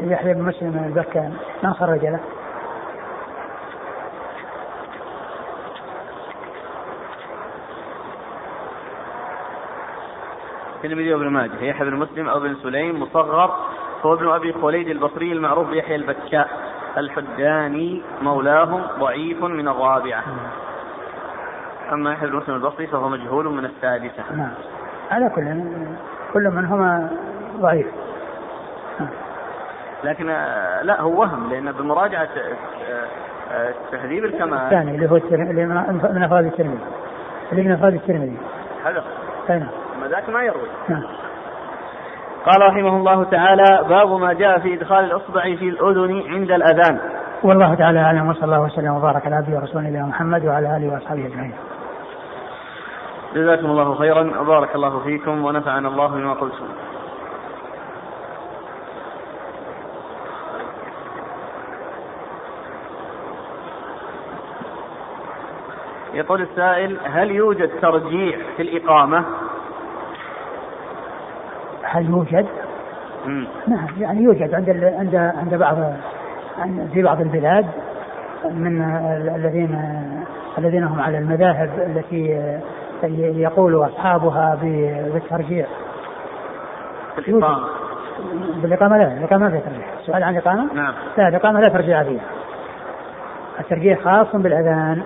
[0.04, 1.32] يحيى بن مسلم البكاء
[1.64, 2.20] ما خرج له
[10.84, 13.56] الترمذي وابن ماجه يحيى بن مسلم أو بن سليم مصغر
[14.06, 16.50] هو ابن أبي خليد البصري المعروف بيحيى البكاء
[16.98, 20.24] الحداني مولاهم ضعيف من الرابعة.
[21.92, 24.24] أما يحيى بن مسلم البصري فهو مجهول من السادسة.
[24.36, 24.52] نعم.
[25.12, 25.64] على كل
[26.34, 27.10] كل منهما
[27.60, 27.88] ضعيف.
[30.04, 30.26] لكن
[30.82, 33.08] لا هو وهم لأن بمراجعة آه،
[33.52, 34.54] آه، تهذيب الكمال.
[34.60, 35.20] الثاني اللي هو
[36.14, 36.80] من أفراد الترمذي.
[37.52, 38.38] اللي من أفراد الترمذي.
[38.86, 39.04] هذا.
[39.50, 39.68] نعم.
[40.10, 41.04] ذاك ما يروي نعم
[42.46, 47.00] قال رحمه الله تعالى باب ما جاء في إدخال الأصبع في الأذن عند الأذان
[47.44, 51.26] والله تعالى أعلم وصلى الله وسلم وبارك على عبده ورسوله نبينا محمد وعلى آله وأصحابه
[51.26, 51.54] أجمعين.
[53.36, 56.66] جزاكم الله خيرا وبارك الله فيكم ونفعنا الله بما قلتم.
[66.14, 69.26] يقول السائل هل يوجد ترجيع في الإقامة
[71.92, 72.46] هل يوجد؟
[73.68, 75.78] نعم يعني يوجد عند عند عند بعض
[76.94, 77.66] في بعض البلاد
[78.46, 78.82] من
[79.36, 79.82] الذين
[80.58, 82.52] الذين هم على المذاهب التي
[83.42, 84.58] يقول أصحابها
[85.14, 85.66] بالترجيع
[87.18, 87.68] بالإقامة.
[88.62, 90.94] بالإقامة لا الإقامة ما فيها ترجيع السؤال عن الإقامة؟ نعم.
[91.18, 92.22] لا الإقامة لا ترجيع فيها.
[93.60, 95.04] الترجيع خاص بالأذان.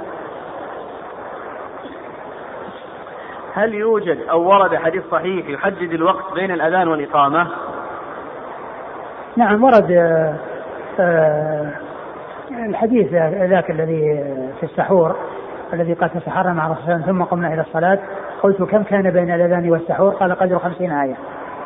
[3.53, 7.47] هل يوجد أو ورد حديث صحيح يحدد الوقت بين الأذان والإقامة؟
[9.37, 10.35] نعم ورد آه،
[10.99, 11.71] آه،
[12.51, 13.13] الحديث
[13.49, 14.23] ذاك الذي
[14.59, 15.15] في السحور
[15.73, 17.99] الذي قال تسحرنا مع رسول الله ثم قمنا إلى الصلاة.
[18.43, 21.15] قلت كم كان بين الأذان والسحور؟ قال قدر خمسين آية.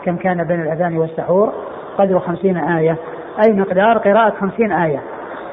[0.06, 1.54] كم كان بين الأذان والسحور؟
[1.98, 2.98] قدر خمسين آية.
[3.46, 5.00] أي مقدار قراءة خمسين آية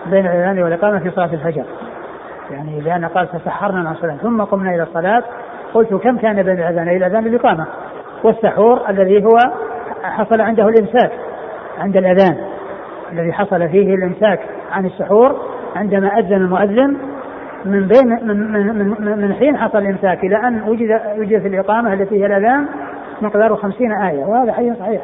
[0.06, 1.64] بين الأذان والإقامة في صلاة الفجر.
[2.50, 4.16] يعني لأن قال تسحرنا مع الصلاة.
[4.16, 5.22] ثم قمنا إلى الصلاة.
[5.74, 7.66] قلت كم كان بين الأذان؟ إلى الأذان والإقامة
[8.24, 9.36] والسحور الذي هو
[10.02, 11.12] حصل عنده الإمساك
[11.78, 12.36] عند الأذان.
[13.12, 14.40] الذي حصل فيه الإمساك
[14.72, 15.40] عن السحور
[15.76, 16.96] عندما أذن المؤذن
[17.64, 22.22] من بين من من من, من حين حصل الإمساك إلى أن وجد وجدت الإقامة التي
[22.22, 22.66] هي الأذان
[23.22, 24.24] مقدار خمسين آية.
[24.24, 25.00] وهذا حديث صحيح.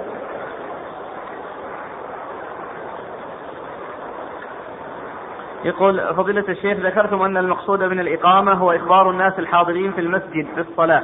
[5.65, 11.03] يقول فضيلة الشيخ ذكرتم أن المقصود من الإقامة هو إخبار الناس الحاضرين في المسجد بالصلاة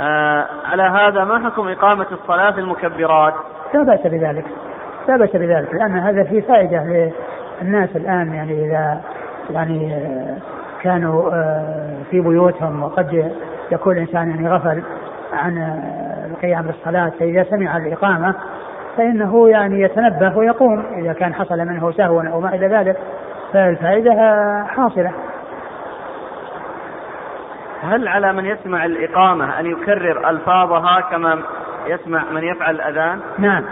[0.00, 3.34] آه على هذا ما حكم إقامة الصلاة في المكبرات؟
[3.74, 4.44] لا بأس بذلك.
[5.08, 5.74] لا بأس بذلك.
[5.74, 7.10] لأن هذا فيه فائدة
[7.62, 9.00] للناس الآن يعني إذا
[9.50, 10.36] يعني آه،
[10.82, 13.32] كانوا آه، في بيوتهم وقد
[13.72, 14.82] يكون الإنسان يعني غفل
[15.32, 18.34] عن آه، القيام بالصلاة فإذا سمع الإقامة
[18.96, 22.96] فإنه يعني يتنبه ويقوم إذا كان حصل منه سهوا أو ما إلى ذلك.
[23.52, 24.14] فالفائدة
[24.68, 25.12] حاصلة.
[27.82, 31.38] هل على من يسمع الإقامة أن يكرر ألفاظها كما
[31.86, 33.64] يسمع من يفعل الأذان؟ نعم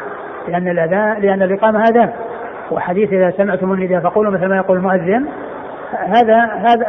[0.48, 2.12] لأن الأذان لأن الإقامة أذان.
[2.70, 5.28] وحديث إذا سمعتم النداء فقولوا مثل ما يقول المؤذن.
[5.92, 6.86] هذا هذا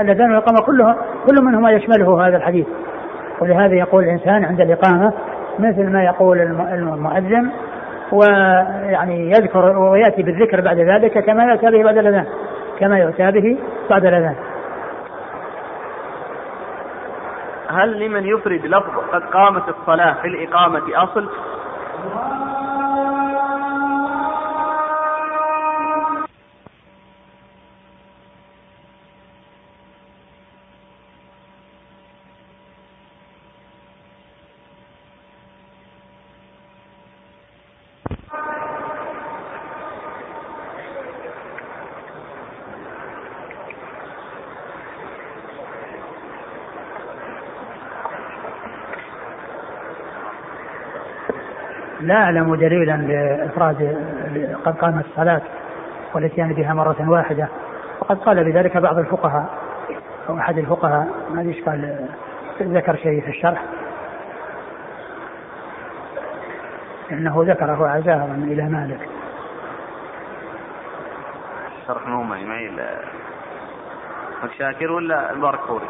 [0.00, 0.96] الأذان والإقامة كلها
[1.26, 2.66] كل منهما يشمله هذا الحديث.
[3.40, 5.12] ولهذا يقول الإنسان عند الإقامة
[5.58, 6.40] مثل ما يقول
[6.72, 7.50] المؤذن.
[8.12, 12.26] ويعني يذكر ويأتي بالذكر بعد ذلك كما ياتي به بعد الأذان
[12.78, 13.58] كما يؤتى به
[13.90, 14.36] بعد الأذان.
[17.70, 21.28] هل لمن يفرد لفظ قد قامت الصلاة في الإقامة أصل؟
[52.06, 53.96] لا أعلم دليلا لإفراد
[54.64, 55.42] قد قامت الصلاة
[56.14, 57.48] والإتيان بها مرة واحدة.
[58.00, 59.46] وقد قال بذلك بعض الفقهاء
[60.28, 62.08] أو أحد الفقهاء ما أدري قال
[62.62, 63.62] ذكر شيء في الشرح.
[67.12, 69.08] إنه ذكره عزاها إلى مالك.
[71.86, 72.70] شرح مو معي معي
[74.58, 75.86] شاكر ولا الباركوري؟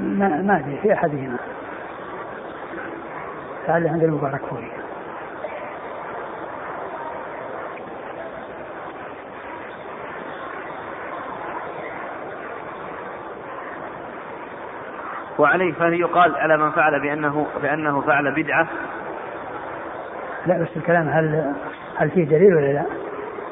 [0.00, 1.36] ما ما أدري في أحدهما.
[3.68, 4.72] لعله عند المباركوري
[15.38, 18.68] وعليه فهل يقال على من فعل بأنه بأنه فعل بدعة؟
[20.46, 21.52] لا بس الكلام هل
[21.96, 22.84] هل فيه دليل ولا لا؟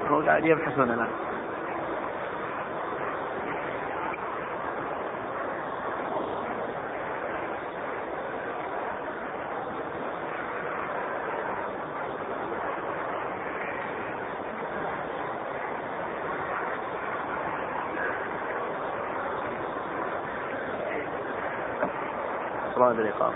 [0.09, 1.07] هو قاعد يبحث ولا
[22.85, 23.35] لا؟ إفراد الإقامة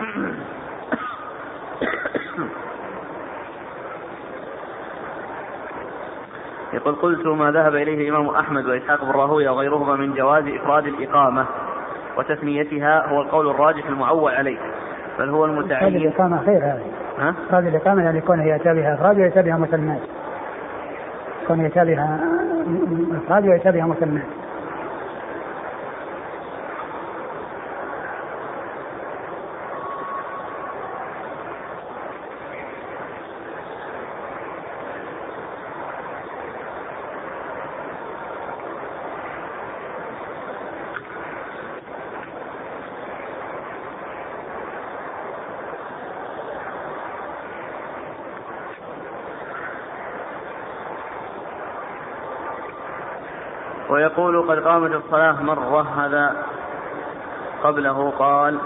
[6.72, 11.46] يقول قلت ما ذهب إليه الإمام أحمد وإسحاق بن راهوية وغيرهما من جواز إفراد الإقامة
[12.16, 14.58] وتسميتها هو القول الراجح المعول عليه
[15.18, 19.42] بل هو المتعين الإقامة خير هذه ها؟ إفراد الإقامة يعني كونه يأتى بها إفراد ويأتى
[19.42, 20.00] بها مسلمات
[21.46, 22.39] كونه يأتى بها
[23.16, 23.86] إفراد ويأتى بها
[54.80, 56.36] قامت الصلاة مرة هذا
[57.62, 58.58] قبله قال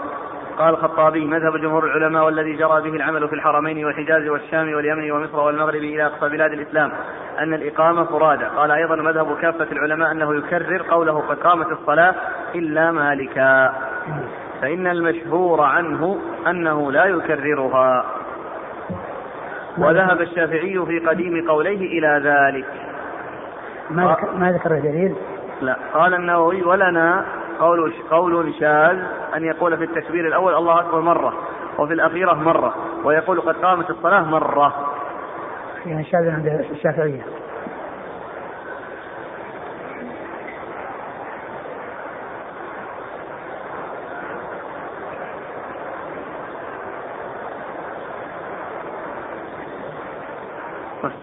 [0.58, 5.40] قال الخطابي مذهب جمهور العلماء والذي جرى به العمل في الحرمين والحجاز والشام واليمن ومصر
[5.40, 6.92] والمغرب إلى أقصى بلاد الإسلام
[7.38, 8.44] أن الإقامة فرادى.
[8.44, 12.14] قال أيضا مذهب كافة العلماء أنه يكرر قوله قد قامت الصلاة
[12.54, 13.72] إلا مالكا.
[14.62, 18.04] فإن المشهور عنه أنه لا يكررها.
[19.78, 22.66] وذهب الشافعي في قديم قوليه إلى ذلك.
[23.90, 25.14] ما ما ذكر دليل؟
[25.94, 27.24] قال النووي ولنا
[27.60, 28.98] قول قول شاذ
[29.36, 31.34] أن يقول في التكبير الأول الله أكبر مرة
[31.78, 32.74] وفي الأخيرة مرة
[33.04, 34.74] ويقول قد قامت الصلاة مرة.
[35.86, 37.22] يعني شاذ عند الشافعية.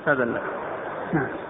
[0.07, 0.25] هذا
[1.13, 1.40] نعم.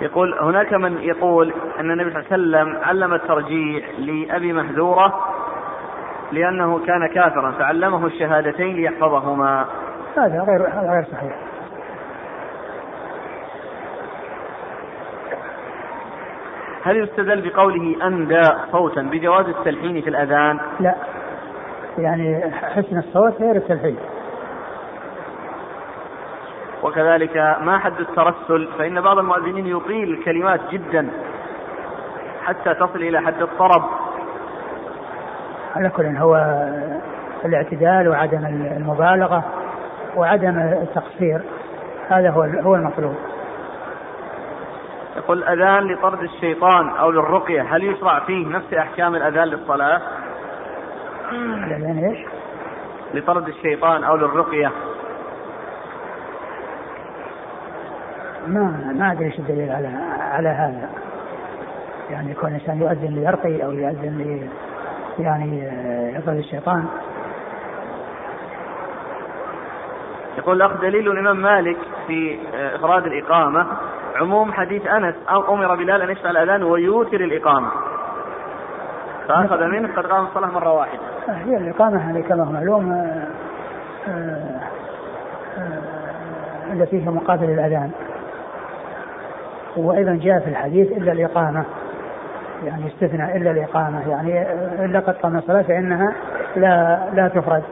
[0.00, 5.24] يقول هناك من يقول أن النبي صلى الله عليه وسلم علم الترجيع لأبي محذورة
[6.32, 9.66] لأنه كان كافرا فعلمه الشهادتين ليحفظهما.
[10.16, 11.36] هذا غير هذا غير صحيح.
[16.82, 18.42] هل يستدل بقوله أندى
[18.72, 20.94] صوتا بجواز التلحين في الأذان؟ لا.
[21.98, 23.96] يعني حسن الصوت غير التلحين.
[26.96, 31.08] وكذلك ما حد الترسل فإن بعض المؤذنين يطيل الكلمات جدا
[32.44, 33.82] حتى تصل إلى حد الطرب
[35.76, 36.36] على كل هو
[37.44, 39.44] الاعتدال وعدم المبالغة
[40.16, 41.42] وعدم التقصير
[42.08, 43.16] هذا هو هو المطلوب
[45.16, 50.00] يقول الأذان لطرد الشيطان أو للرقية هل يشرع فيه نفس أحكام الأذان للصلاة؟
[51.32, 52.18] الأذان إيش؟
[53.14, 54.72] لطرد الشيطان أو للرقية
[58.46, 59.88] ما ما أدري إيش الدليل على
[60.20, 60.88] على هذا.
[62.10, 64.48] يعني يكون الانسان يؤذن ليرقي أو يؤذن لي
[65.18, 65.70] يعني
[66.16, 66.84] يطرد الشيطان.
[70.38, 71.76] يقول الأخ دليل الإمام مالك
[72.06, 72.38] في
[72.74, 73.66] افراد الإقامة
[74.16, 77.68] عموم حديث أنس أو أمر بلال أن يشفع الأذان ويوتر الإقامة.
[79.28, 81.00] فأخذ منه قد قام الصلاة مرة واحدة.
[81.28, 83.12] هي الإقامة هذه كما هو معلوم
[86.72, 87.90] التي هي مقابل الأذان.
[89.76, 91.64] وأيضا جاء في الحديث إلا الإقامة.
[92.64, 94.10] يعني استثناء إلا الإقامة.
[94.10, 94.42] يعني
[94.84, 96.12] إلا قد قام الصلاة فإنها
[96.56, 97.62] لا لا تفرد.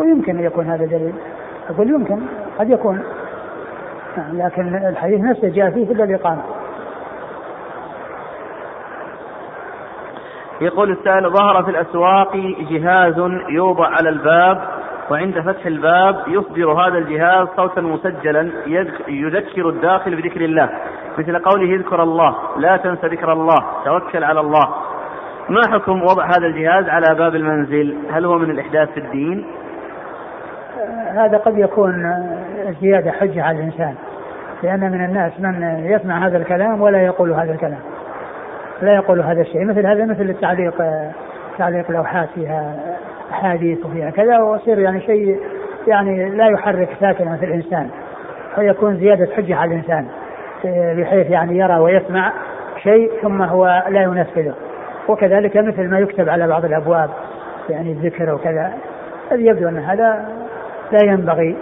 [0.00, 1.14] ويمكن أن يكون هذا دليل.
[1.70, 2.20] أقول يمكن
[2.58, 3.02] قد يكون.
[4.32, 6.42] لكن الحديث نفسه جاء فيه إلا الإقامة.
[10.60, 12.36] يقول السائل ظهر في الأسواق
[12.70, 13.18] جهاز
[13.48, 14.60] يوضع على الباب
[15.10, 18.50] وعند فتح الباب يصدر هذا الجهاز صوتا مسجلا
[19.08, 20.70] يذكر الداخل بذكر الله.
[21.18, 24.68] مثل قوله اذكر الله لا تنس ذكر الله توكل على الله.
[25.48, 29.44] ما حكم وضع هذا الجهاز على باب المنزل؟ هل هو من الإحداث في الدين؟
[31.08, 32.12] هذا قد يكون
[32.80, 33.94] زيادة حجة على الإنسان
[34.62, 37.80] لأن من الناس من يسمع هذا الكلام ولا يقول هذا الكلام
[38.82, 39.64] لا يقول هذا الشيء.
[39.64, 40.74] مثل هذا مثل التعليق
[41.58, 42.76] تعليق لوحات فيها
[43.30, 45.40] أحاديث وفيها كذا ويصير يعني شيء
[45.86, 47.90] يعني لا يحرك ساكنا في الإنسان
[48.54, 50.06] فيكون زيادة حجة على الإنسان.
[50.66, 52.32] بحيث يعني يرى ويسمع
[52.82, 54.54] شيء ثم هو لا ينفذه.
[55.08, 57.10] وكذلك مثل ما يكتب على بعض الأبواب
[57.70, 58.72] يعني الذكر وكذا.
[59.30, 60.28] هذا يبدو أن هذا
[60.92, 61.56] لا ينبغي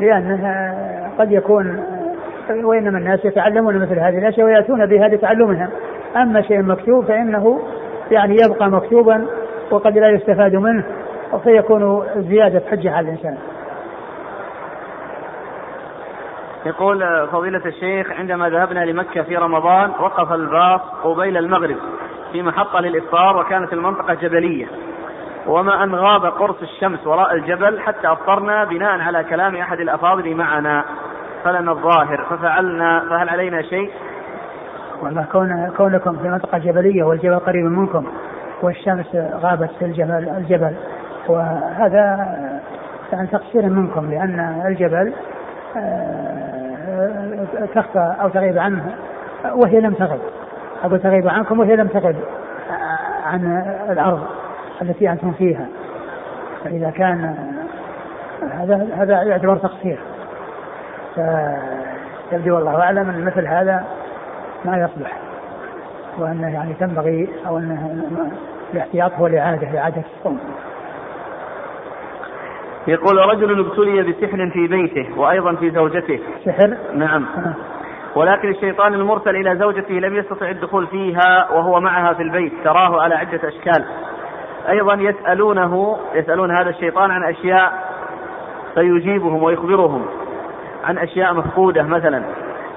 [0.00, 0.74] لأنه
[1.18, 1.84] قد يكون
[2.64, 5.68] وإنما الناس يتعلمون مثل هذه الأشياء ويأتون بها لتعلمها.
[6.16, 7.60] أما شيء مكتوب فإنه
[8.10, 9.26] يعني يبقى مكتوبا
[9.70, 10.84] وقد لا يستفاد منه
[11.44, 13.36] فيكون زيادة حجة على الإنسان.
[16.66, 21.76] يقول فضيلة الشيخ عندما ذهبنا لمكة في رمضان وقف الباص قبيل المغرب
[22.32, 24.66] في محطة للإفطار وكانت المنطقة جبلية.
[25.46, 30.84] وما أن غاب قرص الشمس وراء الجبل حتى أفطرنا بناء على كلام أحد الأفاضل معنا.
[31.44, 33.90] فلنا الظاهر ففعلنا فهل علينا شيء؟
[35.02, 38.06] والله كون كونكم في منطقة جبلية والجبل قريب منكم
[38.62, 40.76] والشمس غابت في الجبل الجبل.
[41.28, 42.26] وهذا
[43.12, 45.12] يعني تقصير منكم لأن الجبل
[47.74, 48.94] تخفى أو تغيب عنه
[49.54, 50.20] وهي لم تغب
[50.84, 52.16] أقول تغيب عنكم وهي لم تغب
[53.26, 54.26] عن الأرض
[54.82, 55.66] التي أنتم فيها.
[56.64, 57.34] فإذا كان
[58.52, 59.98] هذا هذا يعتبر تقصير.
[61.14, 63.84] فيبدو والله أعلم أن مثل هذا
[64.64, 65.12] ما يصلح
[66.18, 68.04] وأنه يعني تنبغي أو أنه
[68.74, 70.40] الاحتياط هو الاعاده إعادة الصوم.
[72.88, 76.20] يقول رجل ابتلي بسحر في بيته وأيضا في زوجته.
[76.44, 77.26] سحر؟ نعم.
[77.36, 77.54] آه.
[78.14, 83.14] ولكن الشيطان المرسل إلى زوجته لم يستطع الدخول فيها وهو معها في البيت تراه على
[83.14, 83.84] عدة أشكال.
[84.68, 87.72] أيضا يسألونه يسألون هذا الشيطان عن أشياء
[88.74, 90.06] فيجيبهم ويخبرهم
[90.84, 92.24] عن أشياء مفقودة مثلا.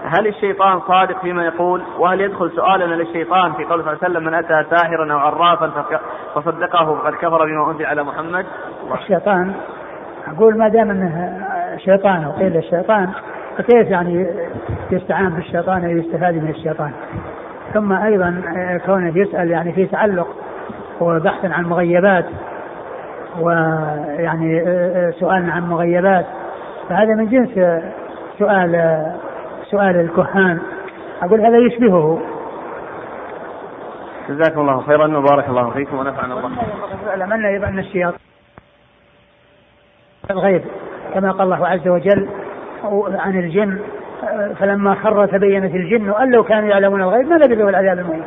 [0.03, 4.23] هل الشيطان صادق فيما يقول؟ وهل يدخل سؤالنا للشيطان في قوله صلى الله عليه وسلم
[4.23, 5.71] من أتى ساحرا أو عرافا
[6.35, 8.45] فصدقه فقد كفر بما أنزل على محمد؟
[8.93, 9.53] الشيطان
[10.27, 11.39] أقول ما دام أنه
[11.77, 13.09] شيطان وقيل الشيطان
[13.57, 14.27] فكيف يعني
[14.91, 16.91] يستعان بالشيطان ويستفاد من الشيطان؟
[17.73, 18.41] ثم أيضا
[18.85, 20.27] كونه يسأل يعني في تعلق
[21.01, 22.25] وبحث عن مغيبات
[23.39, 24.61] ويعني
[25.19, 26.25] سؤال عن مغيبات.
[26.89, 27.81] فهذا من جنس
[28.39, 29.01] سؤال
[29.71, 30.59] سؤال الكهان.
[31.21, 32.19] أقول هذا يشبهه.
[34.29, 36.51] جزاكم الله خيرا وبارك الله فيكم ونفعنا الله.
[37.09, 38.28] أعلم أيضا أن الشياطين
[40.31, 40.61] الغيب
[41.13, 42.27] كما قال الله عز وجل
[43.13, 43.79] عن الجن
[44.59, 48.23] فلما خر تبينت الجن أن لو كانوا يعلمون الغيب ما لبثوا العذاب المهين.